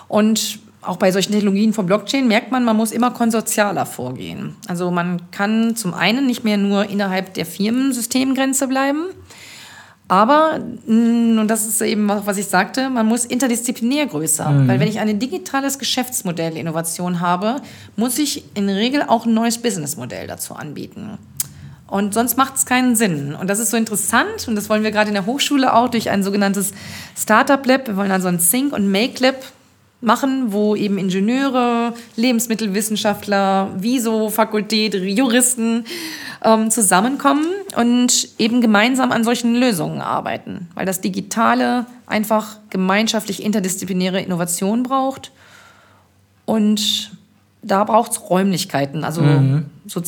[0.06, 4.54] Und auch bei solchen Technologien von Blockchain merkt man, man muss immer konsortialer vorgehen.
[4.68, 9.06] Also man kann zum einen nicht mehr nur innerhalb der Firmensystemgrenze bleiben,
[10.08, 14.50] aber, mm, und das ist eben, was ich sagte, man muss interdisziplinär größer.
[14.50, 14.68] Mhm.
[14.68, 17.62] Weil wenn ich ein digitales Geschäftsmodell Innovation habe,
[17.96, 21.16] muss ich in der Regel auch ein neues Businessmodell dazu anbieten.
[21.92, 23.34] Und sonst macht es keinen Sinn.
[23.34, 26.08] Und das ist so interessant und das wollen wir gerade in der Hochschule auch durch
[26.08, 26.72] ein sogenanntes
[27.14, 27.86] Startup Lab.
[27.86, 29.34] Wir wollen also ein Think und Make Lab
[30.00, 35.84] machen, wo eben Ingenieure, Lebensmittelwissenschaftler, Viso-Fakultät, Juristen
[36.42, 37.44] ähm, zusammenkommen
[37.76, 40.68] und eben gemeinsam an solchen Lösungen arbeiten.
[40.74, 45.30] Weil das Digitale einfach gemeinschaftlich interdisziplinäre Innovation braucht.
[46.46, 47.10] Und
[47.60, 49.04] da braucht es Räumlichkeiten.
[49.04, 49.66] Also mhm.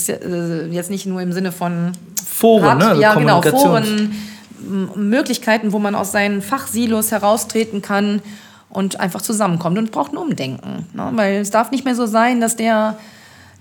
[0.08, 1.92] Äh, jetzt nicht nur im Sinne von
[2.24, 2.86] Foren, Rat, ne?
[2.88, 4.12] Also ja, genau, Foren,
[4.96, 8.22] Möglichkeiten, wo man aus seinen Fachsilos heraustreten kann
[8.70, 10.86] und einfach zusammenkommt und braucht ein Umdenken.
[10.94, 11.10] Ne?
[11.12, 12.98] Weil es darf nicht mehr so sein, dass der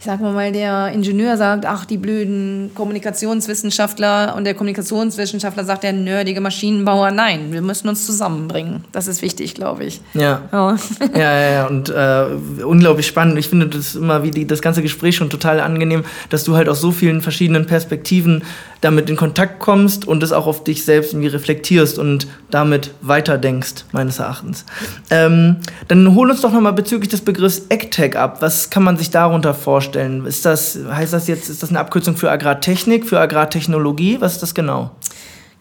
[0.04, 5.94] ich sag mal, der Ingenieur sagt, ach, die blöden Kommunikationswissenschaftler und der Kommunikationswissenschaftler sagt, der
[5.94, 8.84] nerdige Maschinenbauer, nein, wir müssen uns zusammenbringen.
[8.92, 10.02] Das ist wichtig, glaube ich.
[10.14, 10.42] Ja.
[10.52, 10.76] Ja,
[11.16, 11.68] ja, ja, ja.
[11.68, 13.40] und äh, unglaublich spannend.
[13.40, 16.68] Ich finde das immer wie die, das ganze Gespräch schon total angenehm, dass du halt
[16.68, 18.44] aus so vielen verschiedenen Perspektiven
[18.82, 23.86] damit in Kontakt kommst und es auch auf dich selbst irgendwie reflektierst und damit weiterdenkst,
[23.94, 24.66] meines Erachtens.
[25.10, 28.42] Ähm, dann hol uns doch nochmal bezüglich des Begriffs AgTech ab.
[28.42, 29.93] Was kann man sich darunter vorstellen?
[29.96, 34.20] Ist das, heißt das jetzt, ist das eine Abkürzung für Agrartechnik, für Agrartechnologie?
[34.20, 34.92] Was ist das genau?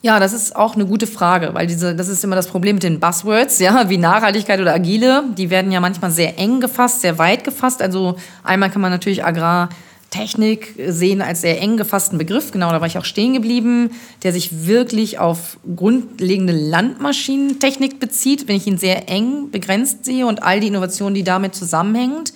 [0.02, 2.82] Ja, das ist auch eine gute Frage, weil diese, das ist immer das Problem mit
[2.82, 5.22] den Buzzwords, ja, wie Nachhaltigkeit oder Agile.
[5.38, 7.80] Die werden ja manchmal sehr eng gefasst, sehr weit gefasst.
[7.80, 9.68] Also einmal kann man natürlich Agrar
[10.12, 13.90] Technik sehen als sehr eng gefassten Begriff, genau, da war ich auch stehen geblieben,
[14.22, 20.42] der sich wirklich auf grundlegende Landmaschinentechnik bezieht, wenn ich ihn sehr eng begrenzt sehe und
[20.42, 22.34] all die Innovationen, die damit zusammenhängt.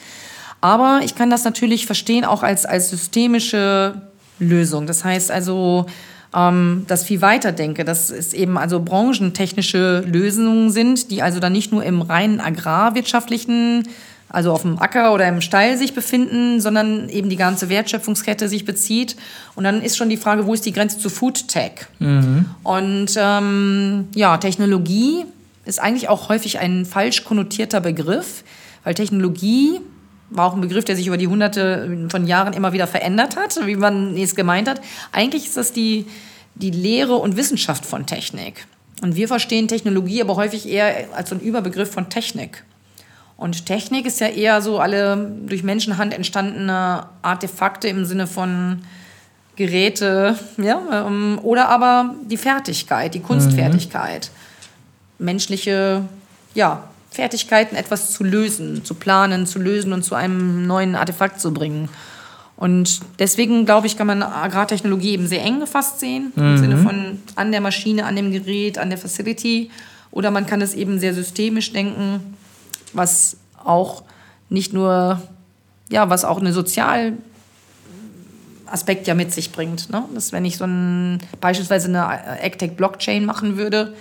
[0.66, 4.02] Aber ich kann das natürlich verstehen auch als, als systemische
[4.40, 4.88] Lösung.
[4.88, 5.86] Das heißt also,
[6.34, 11.52] ähm, das viel weiter denke, dass es eben also branchentechnische Lösungen sind, die also dann
[11.52, 13.84] nicht nur im reinen agrarwirtschaftlichen
[14.28, 18.64] also auf dem Acker oder im Stall sich befinden, sondern eben die ganze Wertschöpfungskette sich
[18.64, 19.14] bezieht.
[19.54, 21.86] Und dann ist schon die Frage, wo ist die Grenze zu Food Tech?
[22.00, 22.46] Mhm.
[22.64, 25.26] Und ähm, ja, Technologie
[25.64, 28.42] ist eigentlich auch häufig ein falsch konnotierter Begriff,
[28.82, 29.80] weil Technologie
[30.30, 33.58] war auch ein Begriff, der sich über die hunderte von Jahren immer wieder verändert hat,
[33.66, 34.80] wie man es gemeint hat.
[35.12, 36.06] Eigentlich ist das die,
[36.54, 38.66] die Lehre und Wissenschaft von Technik.
[39.02, 42.64] Und wir verstehen Technologie aber häufig eher als so ein Überbegriff von Technik.
[43.36, 48.82] Und Technik ist ja eher so alle durch Menschenhand entstandene Artefakte im Sinne von
[49.56, 54.30] Geräte, ja, ähm, oder aber die Fertigkeit, die Kunstfertigkeit.
[55.18, 55.24] Mhm.
[55.24, 56.02] Menschliche,
[56.54, 56.84] ja,
[57.16, 61.88] Fertigkeiten, etwas zu lösen, zu planen, zu lösen und zu einem neuen Artefakt zu bringen.
[62.56, 66.42] Und deswegen, glaube ich, kann man Agrartechnologie eben sehr eng gefasst sehen, mhm.
[66.42, 69.70] im Sinne von an der Maschine, an dem Gerät, an der Facility.
[70.10, 72.36] Oder man kann es eben sehr systemisch denken,
[72.92, 74.04] was auch
[74.48, 75.20] nicht nur,
[75.90, 77.14] ja, was auch eine sozial
[78.66, 79.90] Aspekt ja mit sich bringt.
[79.90, 80.04] Ne?
[80.14, 82.06] Dass wenn ich so ein, beispielsweise eine
[82.42, 83.94] AgTech-Blockchain machen würde,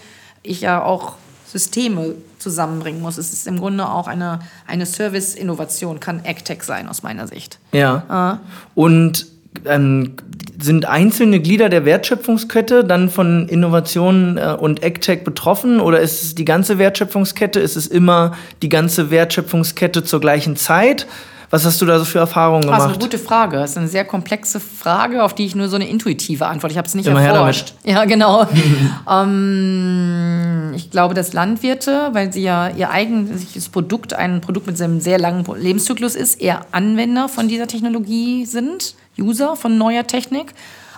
[0.43, 1.15] ich ja auch
[1.55, 3.17] Systeme zusammenbringen muss.
[3.17, 7.59] Es ist im Grunde auch eine, eine Service-Innovation, kann AgTech sein aus meiner Sicht.
[7.71, 8.41] Ja.
[8.43, 8.77] Äh.
[8.77, 9.27] Und
[9.63, 10.17] ähm,
[10.59, 16.35] sind einzelne Glieder der Wertschöpfungskette dann von Innovationen äh, und AgTech betroffen oder ist es
[16.35, 17.61] die ganze Wertschöpfungskette?
[17.61, 21.07] Ist es immer die ganze Wertschöpfungskette zur gleichen Zeit?
[21.55, 22.79] Was hast du da so für Erfahrungen gemacht?
[22.79, 23.55] Das ist eine gute Frage.
[23.55, 26.73] Das ist eine sehr komplexe Frage, auf die ich nur so eine intuitive Antwort.
[26.73, 27.75] Ich habe es nicht Immer erforscht.
[27.85, 28.45] Ja, genau.
[29.09, 34.99] ähm, ich glaube, dass Landwirte, weil sie ja ihr eigentliches Produkt, ein Produkt mit einem
[34.99, 40.53] sehr langen Lebenszyklus ist, eher Anwender von dieser Technologie sind User von neuer Technik.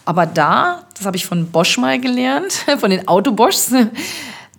[0.05, 3.76] Aber da, das habe ich von Bosch mal gelernt, von den Autoboschs,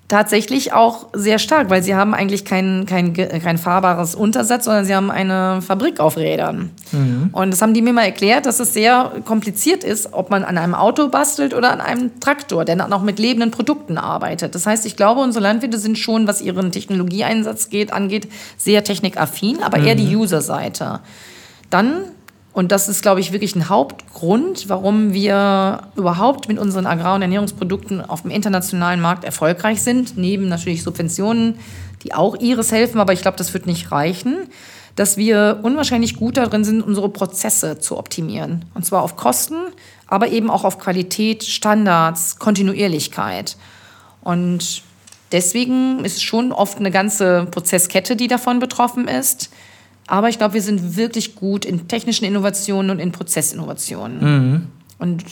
[0.09, 4.95] tatsächlich auch sehr stark, weil sie haben eigentlich kein, kein, kein fahrbares Untersatz, sondern sie
[4.95, 6.71] haben eine Fabrik auf Rädern.
[6.93, 7.29] Mhm.
[7.33, 10.57] Und das haben die mir mal erklärt, dass es sehr kompliziert ist, ob man an
[10.57, 14.55] einem Auto bastelt oder an einem Traktor, der dann auch mit lebenden Produkten arbeitet.
[14.55, 19.63] Das heißt, ich glaube, unsere Landwirte sind schon, was ihren Technologieeinsatz geht, angeht, sehr technikaffin,
[19.63, 19.85] aber mhm.
[19.85, 20.21] eher die mhm.
[20.21, 21.01] User-Seite.
[21.69, 22.05] Dann
[22.59, 27.23] und das ist, glaube ich, wirklich ein Hauptgrund, warum wir überhaupt mit unseren Agrar- und
[27.23, 30.19] Ernährungsprodukten auf dem internationalen Markt erfolgreich sind.
[30.19, 31.61] Neben natürlich Subventionen,
[32.03, 34.49] die auch ihres helfen, aber ich glaube, das wird nicht reichen.
[34.97, 38.65] Dass wir unwahrscheinlich gut darin sind, unsere Prozesse zu optimieren.
[38.75, 39.55] Und zwar auf Kosten,
[40.09, 43.57] aber eben auch auf Qualität, Standards, Kontinuierlichkeit.
[44.21, 44.83] Und
[45.31, 49.49] deswegen ist schon oft eine ganze Prozesskette, die davon betroffen ist.
[50.09, 54.21] Aber ich glaube, wir sind wirklich gut in technischen Innovationen und in Prozessinnovationen.
[54.21, 54.67] Mhm.
[54.99, 55.25] Und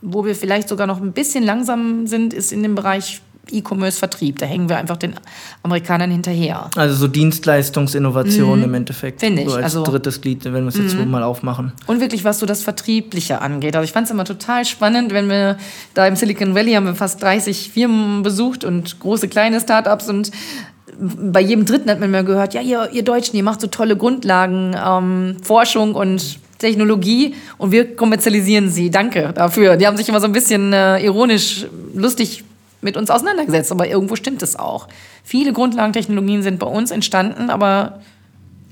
[0.00, 3.20] wo wir vielleicht sogar noch ein bisschen langsam sind, ist in dem Bereich
[3.52, 4.38] E-Commerce-Vertrieb.
[4.38, 5.14] Da hängen wir einfach den
[5.62, 6.70] Amerikanern hinterher.
[6.76, 8.64] Also so Dienstleistungsinnovation mhm.
[8.64, 9.20] im Endeffekt.
[9.20, 9.48] Finde ich.
[9.48, 11.10] So als also, drittes Glied, wenn wir es jetzt mhm.
[11.10, 11.72] mal aufmachen.
[11.86, 13.74] Und wirklich, was so das Vertriebliche angeht.
[13.74, 15.58] Also ich fand es immer total spannend, wenn wir
[15.94, 20.30] da im Silicon Valley haben wir fast 30 Firmen besucht und große, kleine Startups und
[21.00, 23.96] bei jedem Dritten hat man mir gehört, ja, ihr, ihr Deutschen, ihr macht so tolle
[23.96, 28.90] Grundlagen, ähm, Forschung und Technologie und wir kommerzialisieren sie.
[28.90, 29.76] Danke dafür.
[29.76, 32.44] Die haben sich immer so ein bisschen äh, ironisch, lustig
[32.82, 34.88] mit uns auseinandergesetzt, aber irgendwo stimmt es auch.
[35.24, 38.00] Viele Grundlagentechnologien sind bei uns entstanden, aber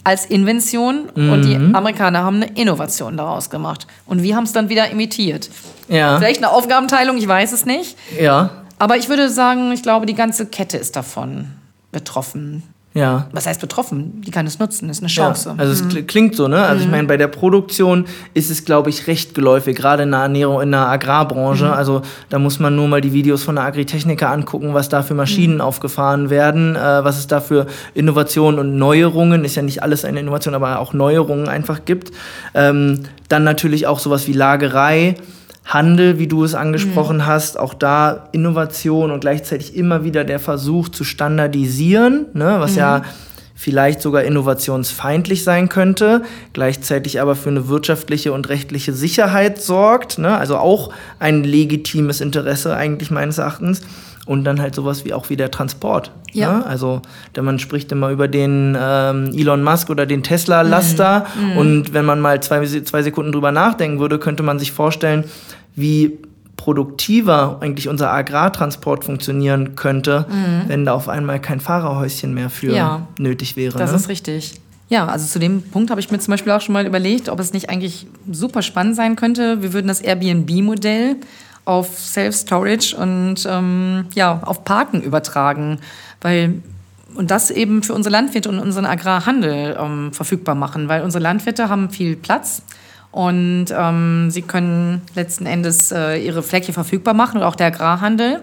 [0.05, 1.33] als Invention mhm.
[1.33, 1.74] und die mhm.
[1.74, 3.87] Amerikaner haben eine Innovation daraus gemacht.
[4.07, 5.51] Und wir haben es dann wieder imitiert.
[5.89, 6.18] Ja.
[6.18, 7.97] Vielleicht eine Aufgabenteilung, ich weiß es nicht.
[8.18, 8.51] Ja.
[8.79, 11.49] Aber ich würde sagen, ich glaube, die ganze Kette ist davon
[11.93, 12.62] betroffen.
[12.95, 13.28] Ja.
[13.32, 14.22] Was heißt betroffen?
[14.26, 15.51] Die kann es nutzen, ist eine Chance.
[15.51, 15.91] Ja, also mhm.
[15.91, 16.62] es klingt so, ne?
[16.62, 16.84] Also mhm.
[16.86, 20.61] ich meine, bei der Produktion ist es, glaube ich, recht geläufig, gerade in der Ernährung,
[20.62, 21.66] in der Agrarbranche.
[21.66, 21.72] Mhm.
[21.72, 25.14] Also da muss man nur mal die Videos von der Agritechniker angucken, was da für
[25.14, 25.61] Maschinen mhm.
[25.61, 30.20] aufgefahren werden, äh, was es da für Innovationen und Neuerungen, ist ja nicht alles eine
[30.20, 32.11] Innovation, aber auch Neuerungen einfach gibt.
[32.55, 35.14] Ähm, dann natürlich auch sowas wie Lagerei.
[35.69, 37.27] Handel, wie du es angesprochen mhm.
[37.27, 42.79] hast, auch da Innovation und gleichzeitig immer wieder der Versuch zu standardisieren, ne, was mhm.
[42.79, 43.03] ja
[43.55, 46.23] vielleicht sogar innovationsfeindlich sein könnte,
[46.55, 52.75] gleichzeitig aber für eine wirtschaftliche und rechtliche Sicherheit sorgt, ne, also auch ein legitimes Interesse
[52.75, 53.83] eigentlich meines Erachtens.
[54.25, 56.12] Und dann halt sowas wie auch wie der Transport.
[56.35, 56.59] Ja.
[56.59, 56.66] Ne?
[56.66, 57.01] Also
[57.35, 61.25] denn man spricht immer über den ähm, Elon Musk oder den Tesla-Laster.
[61.35, 61.51] Mhm.
[61.53, 61.57] Mhm.
[61.57, 65.25] Und wenn man mal zwei, zwei Sekunden drüber nachdenken würde, könnte man sich vorstellen,
[65.81, 66.18] wie
[66.57, 70.68] produktiver eigentlich unser Agrartransport funktionieren könnte, mhm.
[70.68, 73.79] wenn da auf einmal kein Fahrerhäuschen mehr für ja, nötig wäre.
[73.79, 73.97] Das ne?
[73.97, 74.61] ist richtig.
[74.89, 77.41] Ja, also zu dem Punkt habe ich mir zum Beispiel auch schon mal überlegt, ob
[77.41, 79.62] es nicht eigentlich super spannend sein könnte.
[79.62, 81.16] Wir würden das Airbnb-Modell
[81.64, 85.79] auf Self-Storage und ähm, ja, auf Parken übertragen,
[86.22, 86.62] weil
[87.14, 91.68] und das eben für unsere Landwirte und unseren Agrarhandel ähm, verfügbar machen, weil unsere Landwirte
[91.68, 92.62] haben viel Platz
[93.11, 98.41] und ähm, sie können letzten Endes äh, ihre Fläche verfügbar machen oder auch der Agrarhandel.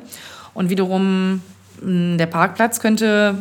[0.54, 1.42] Und wiederum
[1.82, 3.36] mh, der Parkplatz könnte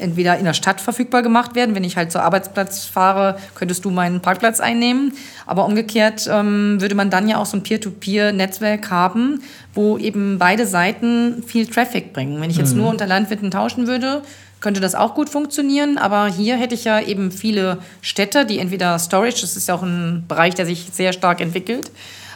[0.00, 1.74] entweder in der Stadt verfügbar gemacht werden.
[1.74, 5.12] Wenn ich halt zur Arbeitsplatz fahre, könntest du meinen Parkplatz einnehmen.
[5.46, 9.42] Aber umgekehrt ähm, würde man dann ja auch so ein Peer-to-Peer-Netzwerk haben,
[9.74, 12.40] wo eben beide Seiten viel Traffic bringen.
[12.40, 12.80] Wenn ich jetzt mhm.
[12.80, 14.22] nur unter Landwirten tauschen würde,
[14.60, 15.98] könnte das auch gut funktionieren.
[15.98, 19.82] Aber hier hätte ich ja eben viele Städte, die entweder Storage, das ist ja auch
[19.82, 21.90] ein Bereich, der sich sehr stark entwickelt,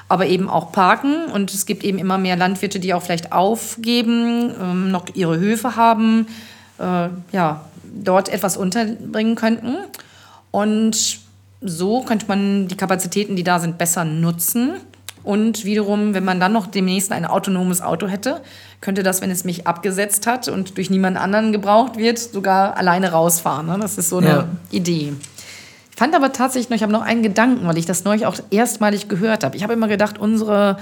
[0.09, 1.27] aber eben auch Parken.
[1.27, 5.77] Und es gibt eben immer mehr Landwirte, die auch vielleicht aufgeben, ähm, noch ihre Höfe
[5.77, 6.27] haben,
[6.79, 9.77] äh, ja, dort etwas unterbringen könnten.
[10.51, 11.18] Und
[11.61, 14.81] so könnte man die Kapazitäten, die da sind, besser nutzen.
[15.25, 18.43] Und wiederum, wenn man dann noch demnächst ein autonomes Auto hätte,
[18.83, 23.11] könnte das, wenn es mich abgesetzt hat und durch niemand anderen gebraucht wird, sogar alleine
[23.11, 23.66] rausfahren.
[23.66, 23.79] Ne?
[23.81, 24.49] Das ist so eine ja.
[24.70, 25.14] Idee.
[25.91, 28.37] Ich fand aber tatsächlich noch, ich habe noch einen Gedanken, weil ich das neulich auch
[28.51, 29.57] erstmalig gehört habe.
[29.57, 30.77] Ich habe immer gedacht, unsere,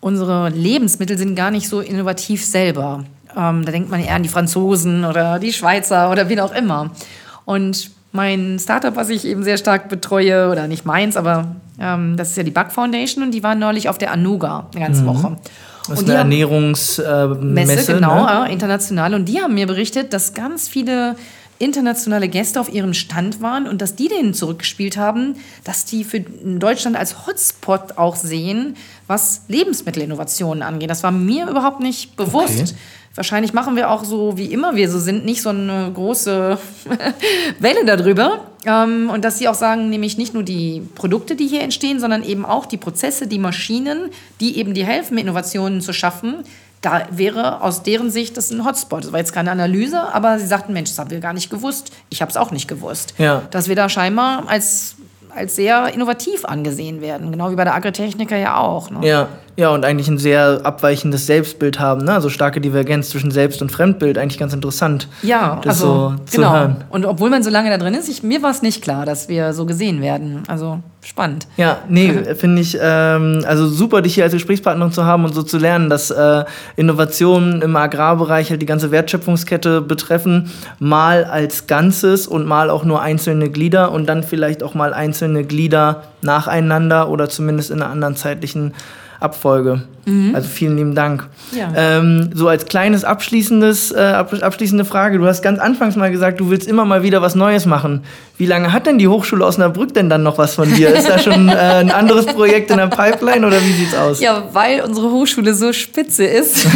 [0.00, 3.04] unsere Lebensmittel sind gar nicht so innovativ selber.
[3.36, 6.90] Ähm, da denkt man eher an die Franzosen oder die Schweizer oder wen auch immer.
[7.44, 12.30] Und mein Startup, was ich eben sehr stark betreue, oder nicht meins, aber ähm, das
[12.30, 15.06] ist ja die Bug Foundation und die waren neulich auf der Anuga eine ganze mhm.
[15.06, 15.36] Woche.
[15.88, 17.04] Das ist eine Ernährungsmesse.
[17.04, 18.50] Äh, Messe, genau, ne?
[18.50, 19.14] international.
[19.14, 21.16] Und die haben mir berichtet, dass ganz viele
[21.58, 26.20] internationale Gäste auf ihrem Stand waren und dass die denen zurückgespielt haben, dass die für
[26.20, 30.90] Deutschland als Hotspot auch sehen, was Lebensmittelinnovationen angeht.
[30.90, 32.72] Das war mir überhaupt nicht bewusst.
[32.72, 32.74] Okay.
[33.16, 36.58] Wahrscheinlich machen wir auch so, wie immer wir so sind, nicht so eine große
[37.60, 38.40] Welle darüber.
[38.66, 42.24] Ähm, und dass sie auch sagen, nämlich nicht nur die Produkte, die hier entstehen, sondern
[42.24, 44.10] eben auch die Prozesse, die Maschinen,
[44.40, 46.44] die eben die helfen, Innovationen zu schaffen,
[46.80, 49.04] da wäre aus deren Sicht das ein Hotspot.
[49.04, 51.92] Das war jetzt keine Analyse, aber sie sagten, Mensch, das haben wir gar nicht gewusst.
[52.10, 53.14] Ich habe es auch nicht gewusst.
[53.16, 53.42] Ja.
[53.50, 54.96] Dass wir da scheinbar als,
[55.34, 57.30] als sehr innovativ angesehen werden.
[57.30, 58.90] Genau wie bei der Agritechniker ja auch.
[58.90, 59.06] Ne?
[59.06, 62.12] Ja, ja, und eigentlich ein sehr abweichendes Selbstbild haben, ne?
[62.12, 65.06] Also starke Divergenz zwischen Selbst- und Fremdbild, eigentlich ganz interessant.
[65.22, 66.52] Ja, das also so zu genau.
[66.52, 66.76] hören.
[66.90, 69.28] Und obwohl man so lange da drin ist, ich, mir war es nicht klar, dass
[69.28, 70.42] wir so gesehen werden.
[70.48, 71.46] Also spannend.
[71.56, 75.44] Ja, nee, finde ich, ähm, also super, dich hier als Gesprächspartnerin zu haben und so
[75.44, 76.44] zu lernen, dass äh,
[76.74, 80.50] Innovationen im Agrarbereich halt die ganze Wertschöpfungskette betreffen,
[80.80, 85.44] mal als Ganzes und mal auch nur einzelne Glieder und dann vielleicht auch mal einzelne
[85.44, 88.72] Glieder nacheinander oder zumindest in einer anderen zeitlichen
[89.24, 89.82] Abfolge.
[90.34, 91.26] Also vielen lieben Dank.
[91.56, 91.72] Ja.
[91.74, 95.16] Ähm, so als kleines abschließendes, äh, ab- abschließende Frage.
[95.16, 98.02] Du hast ganz anfangs mal gesagt, du willst immer mal wieder was Neues machen.
[98.36, 100.90] Wie lange hat denn die Hochschule Osnabrück denn dann noch was von dir?
[100.94, 104.20] Ist da schon äh, ein anderes Projekt in der Pipeline oder wie sieht's aus?
[104.20, 106.66] Ja, weil unsere Hochschule so spitze ist,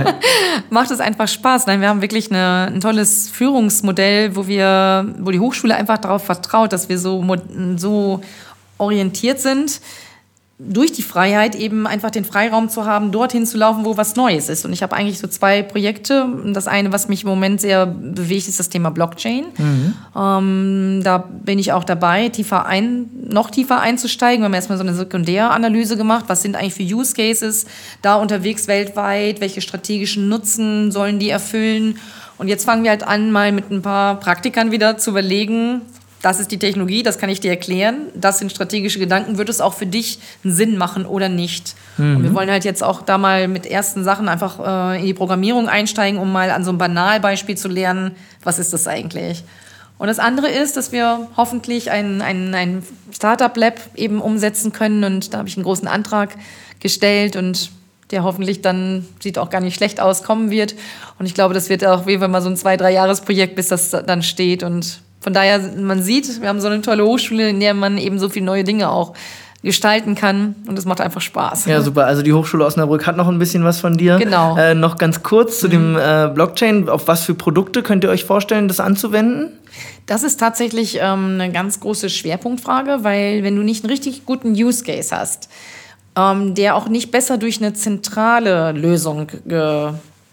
[0.70, 1.66] macht es einfach Spaß.
[1.66, 6.24] Nein, wir haben wirklich eine, ein tolles Führungsmodell, wo wir, wo die Hochschule einfach darauf
[6.24, 7.22] vertraut, dass wir so,
[7.76, 8.22] so
[8.78, 9.80] orientiert sind,
[10.68, 14.48] durch die Freiheit eben einfach den Freiraum zu haben, dorthin zu laufen, wo was Neues
[14.48, 14.64] ist.
[14.64, 16.26] Und ich habe eigentlich so zwei Projekte.
[16.52, 19.46] Das eine, was mich im Moment sehr bewegt, ist das Thema Blockchain.
[20.16, 24.42] Ähm, da bin ich auch dabei, tiefer ein, noch tiefer einzusteigen.
[24.42, 26.26] Wir haben erstmal so eine Sekundäranalyse gemacht.
[26.28, 27.66] Was sind eigentlich für Use Cases
[28.00, 29.40] da unterwegs weltweit?
[29.40, 31.98] Welche strategischen Nutzen sollen die erfüllen?
[32.38, 35.82] Und jetzt fangen wir halt an, mal mit ein paar Praktikern wieder zu überlegen,
[36.22, 38.06] das ist die Technologie, das kann ich dir erklären.
[38.14, 39.38] Das sind strategische Gedanken.
[39.38, 41.74] Wird es auch für dich einen Sinn machen oder nicht?
[41.98, 45.14] Und wir wollen halt jetzt auch da mal mit ersten Sachen einfach äh, in die
[45.14, 48.12] Programmierung einsteigen, um mal an so einem Banalbeispiel zu lernen,
[48.44, 49.42] was ist das eigentlich?
[49.98, 55.04] Und das andere ist, dass wir hoffentlich ein, ein, ein Startup-Lab eben umsetzen können.
[55.04, 56.30] Und da habe ich einen großen Antrag
[56.80, 57.70] gestellt und
[58.12, 60.74] der hoffentlich dann, sieht auch gar nicht schlecht aus, kommen wird.
[61.18, 63.68] Und ich glaube, das wird auch wie wenn mal so ein zwei, drei Jahresprojekt, bis
[63.68, 64.62] das dann steht.
[64.62, 68.18] Und von daher, man sieht, wir haben so eine tolle Hochschule, in der man eben
[68.18, 69.14] so viele neue Dinge auch
[69.62, 70.56] gestalten kann.
[70.66, 71.66] Und es macht einfach Spaß.
[71.66, 72.06] Ja, super.
[72.06, 74.18] Also die Hochschule Osnabrück hat noch ein bisschen was von dir.
[74.18, 74.56] Genau.
[74.56, 76.88] Äh, noch ganz kurz zu dem äh, Blockchain.
[76.88, 79.52] Auf was für Produkte könnt ihr euch vorstellen, das anzuwenden?
[80.06, 84.52] Das ist tatsächlich ähm, eine ganz große Schwerpunktfrage, weil wenn du nicht einen richtig guten
[84.52, 85.48] Use Case hast,
[86.16, 89.28] ähm, der auch nicht besser durch eine zentrale Lösung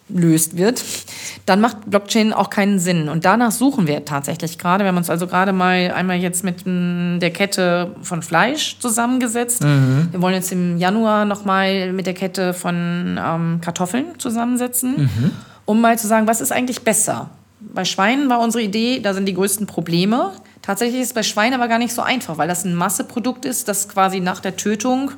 [0.09, 0.83] gelöst wird,
[1.45, 3.09] dann macht Blockchain auch keinen Sinn.
[3.09, 4.83] Und danach suchen wir tatsächlich gerade.
[4.83, 9.63] Wir haben uns also gerade mal einmal jetzt mit mm, der Kette von Fleisch zusammengesetzt.
[10.11, 15.09] Wir wollen jetzt im Januar nochmal mit der Kette von ähm, Kartoffeln zusammensetzen,
[15.65, 17.29] um mal zu sagen, was ist eigentlich besser?
[17.59, 20.31] Bei Schweinen war unsere Idee, da sind die größten Probleme.
[20.61, 23.67] Tatsächlich ist es bei Schweinen aber gar nicht so einfach, weil das ein Masseprodukt ist,
[23.67, 25.11] das quasi nach der Tötung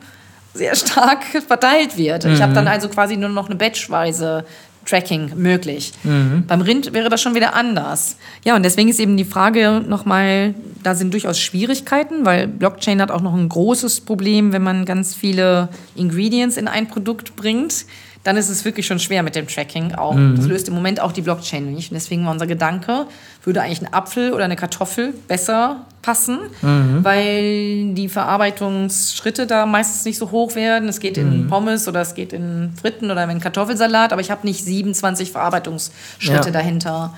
[0.54, 2.26] sehr stark verteilt wird.
[2.26, 4.46] Ich habe dann also quasi nur noch eine batchweise
[4.86, 5.94] Tracking möglich.
[6.04, 8.18] Beim Rind wäre das schon wieder anders.
[8.44, 13.12] Ja, und deswegen ist eben die Frage nochmal, da sind durchaus Schwierigkeiten, weil Blockchain hat
[13.12, 17.86] auch noch ein großes Problem, wenn man ganz viele Ingredients in ein Produkt bringt.
[18.24, 20.16] Dann ist es wirklich schon schwer mit dem Tracking auch.
[20.36, 21.90] Das löst im Moment auch die Blockchain nicht.
[21.92, 23.08] Und deswegen war unser Gedanke,
[23.44, 30.18] würde eigentlich ein Apfel oder eine Kartoffel besser passen, weil die Verarbeitungsschritte da meistens nicht
[30.18, 30.88] so hoch werden.
[30.88, 34.46] Es geht in Pommes oder es geht in Fritten oder in Kartoffelsalat, aber ich habe
[34.46, 36.52] nicht 27 Verarbeitungsschritte Ja.
[36.52, 37.16] dahinter.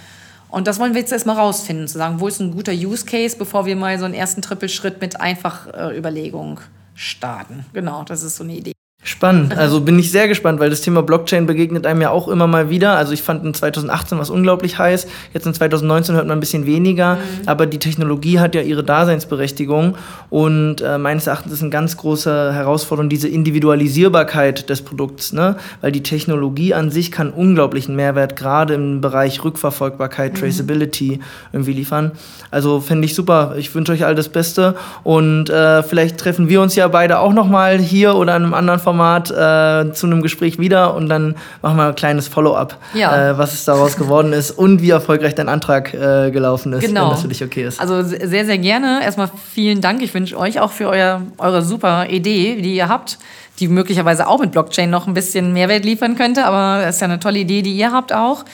[0.49, 3.35] Und das wollen wir jetzt erstmal rausfinden, zu sagen, wo ist ein guter Use Case,
[3.37, 6.59] bevor wir mal so einen ersten Trippelschritt mit Einfach-Überlegung
[6.93, 7.65] starten.
[7.73, 8.73] Genau, das ist so eine Idee.
[9.05, 9.57] Spannend.
[9.57, 12.69] Also bin ich sehr gespannt, weil das Thema Blockchain begegnet einem ja auch immer mal
[12.69, 12.95] wieder.
[12.95, 15.07] Also ich fand in 2018 was unglaublich heiß.
[15.33, 17.17] Jetzt in 2019 hört man ein bisschen weniger.
[17.45, 19.97] Aber die Technologie hat ja ihre Daseinsberechtigung.
[20.29, 25.33] Und äh, meines Erachtens ist eine ganz große Herausforderung diese Individualisierbarkeit des Produkts.
[25.33, 25.57] Ne?
[25.81, 31.19] Weil die Technologie an sich kann unglaublichen Mehrwert gerade im Bereich Rückverfolgbarkeit, Traceability
[31.51, 32.13] irgendwie liefern.
[32.51, 33.55] Also finde ich super.
[33.57, 34.75] Ich wünsche euch all das Beste.
[35.03, 38.53] Und äh, vielleicht treffen wir uns ja beide auch noch mal hier oder in einem
[38.53, 43.31] anderen Format äh, zu einem Gespräch wieder und dann machen wir ein kleines Follow-up, Ja.
[43.31, 47.03] äh, was es daraus geworden ist und wie erfolgreich dein Antrag äh, gelaufen ist, Genau.
[47.05, 47.79] wenn das für dich okay ist.
[47.79, 49.01] Also sehr, sehr gerne.
[49.03, 50.01] Erstmal vielen Dank.
[50.01, 53.17] Ich wünsche euch auch für euer, eure super Idee, die ihr habt,
[53.59, 56.45] die möglicherweise auch mit Blockchain noch ein bisschen Mehrwert liefern könnte.
[56.45, 58.45] Aber es ist ja eine tolle Idee, die ihr habt auch,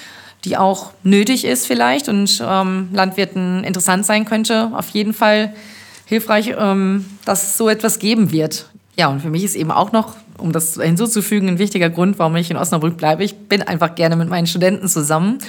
[0.46, 4.72] die auch nötig ist vielleicht und ähm, Landwirten interessant sein könnte.
[4.76, 5.54] Auf jeden Fall
[6.06, 8.66] hilfreich, ähm, dass es so etwas geben wird.
[8.98, 12.36] Ja, und für mich ist eben auch noch, um das hinzuzufügen, ein wichtiger Grund, warum
[12.36, 13.24] ich in Osnabrück bleibe.
[13.24, 15.40] Ich bin einfach gerne mit meinen Studenten zusammen.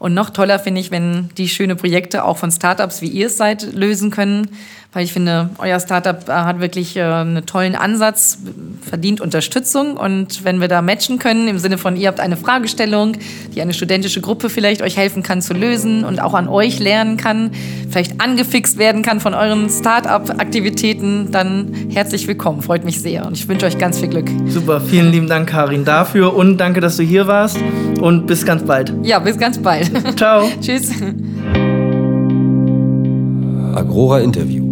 [0.00, 3.36] Und noch toller finde ich, wenn die schöne Projekte auch von Startups wie ihr es
[3.36, 4.48] seid lösen können.
[4.92, 8.38] Weil ich finde, euer Startup äh, hat wirklich äh, einen tollen Ansatz,
[8.82, 9.96] verdient Unterstützung.
[9.96, 13.12] Und wenn wir da matchen können, im Sinne von, ihr habt eine Fragestellung,
[13.54, 17.16] die eine studentische Gruppe vielleicht euch helfen kann zu lösen und auch an euch lernen
[17.16, 17.52] kann,
[17.88, 23.26] vielleicht angefixt werden kann von euren Startup-Aktivitäten, dann herzlich willkommen, freut mich sehr.
[23.26, 24.28] Und ich wünsche euch ganz viel Glück.
[24.46, 26.34] Super, vielen lieben Dank, Karin, dafür.
[26.34, 27.58] Und danke, dass du hier warst.
[28.00, 28.92] Und bis ganz bald.
[29.04, 29.89] Ja, bis ganz bald.
[30.16, 30.48] Ciao.
[30.60, 30.92] Tschüss.
[33.74, 34.69] Agrora Interview.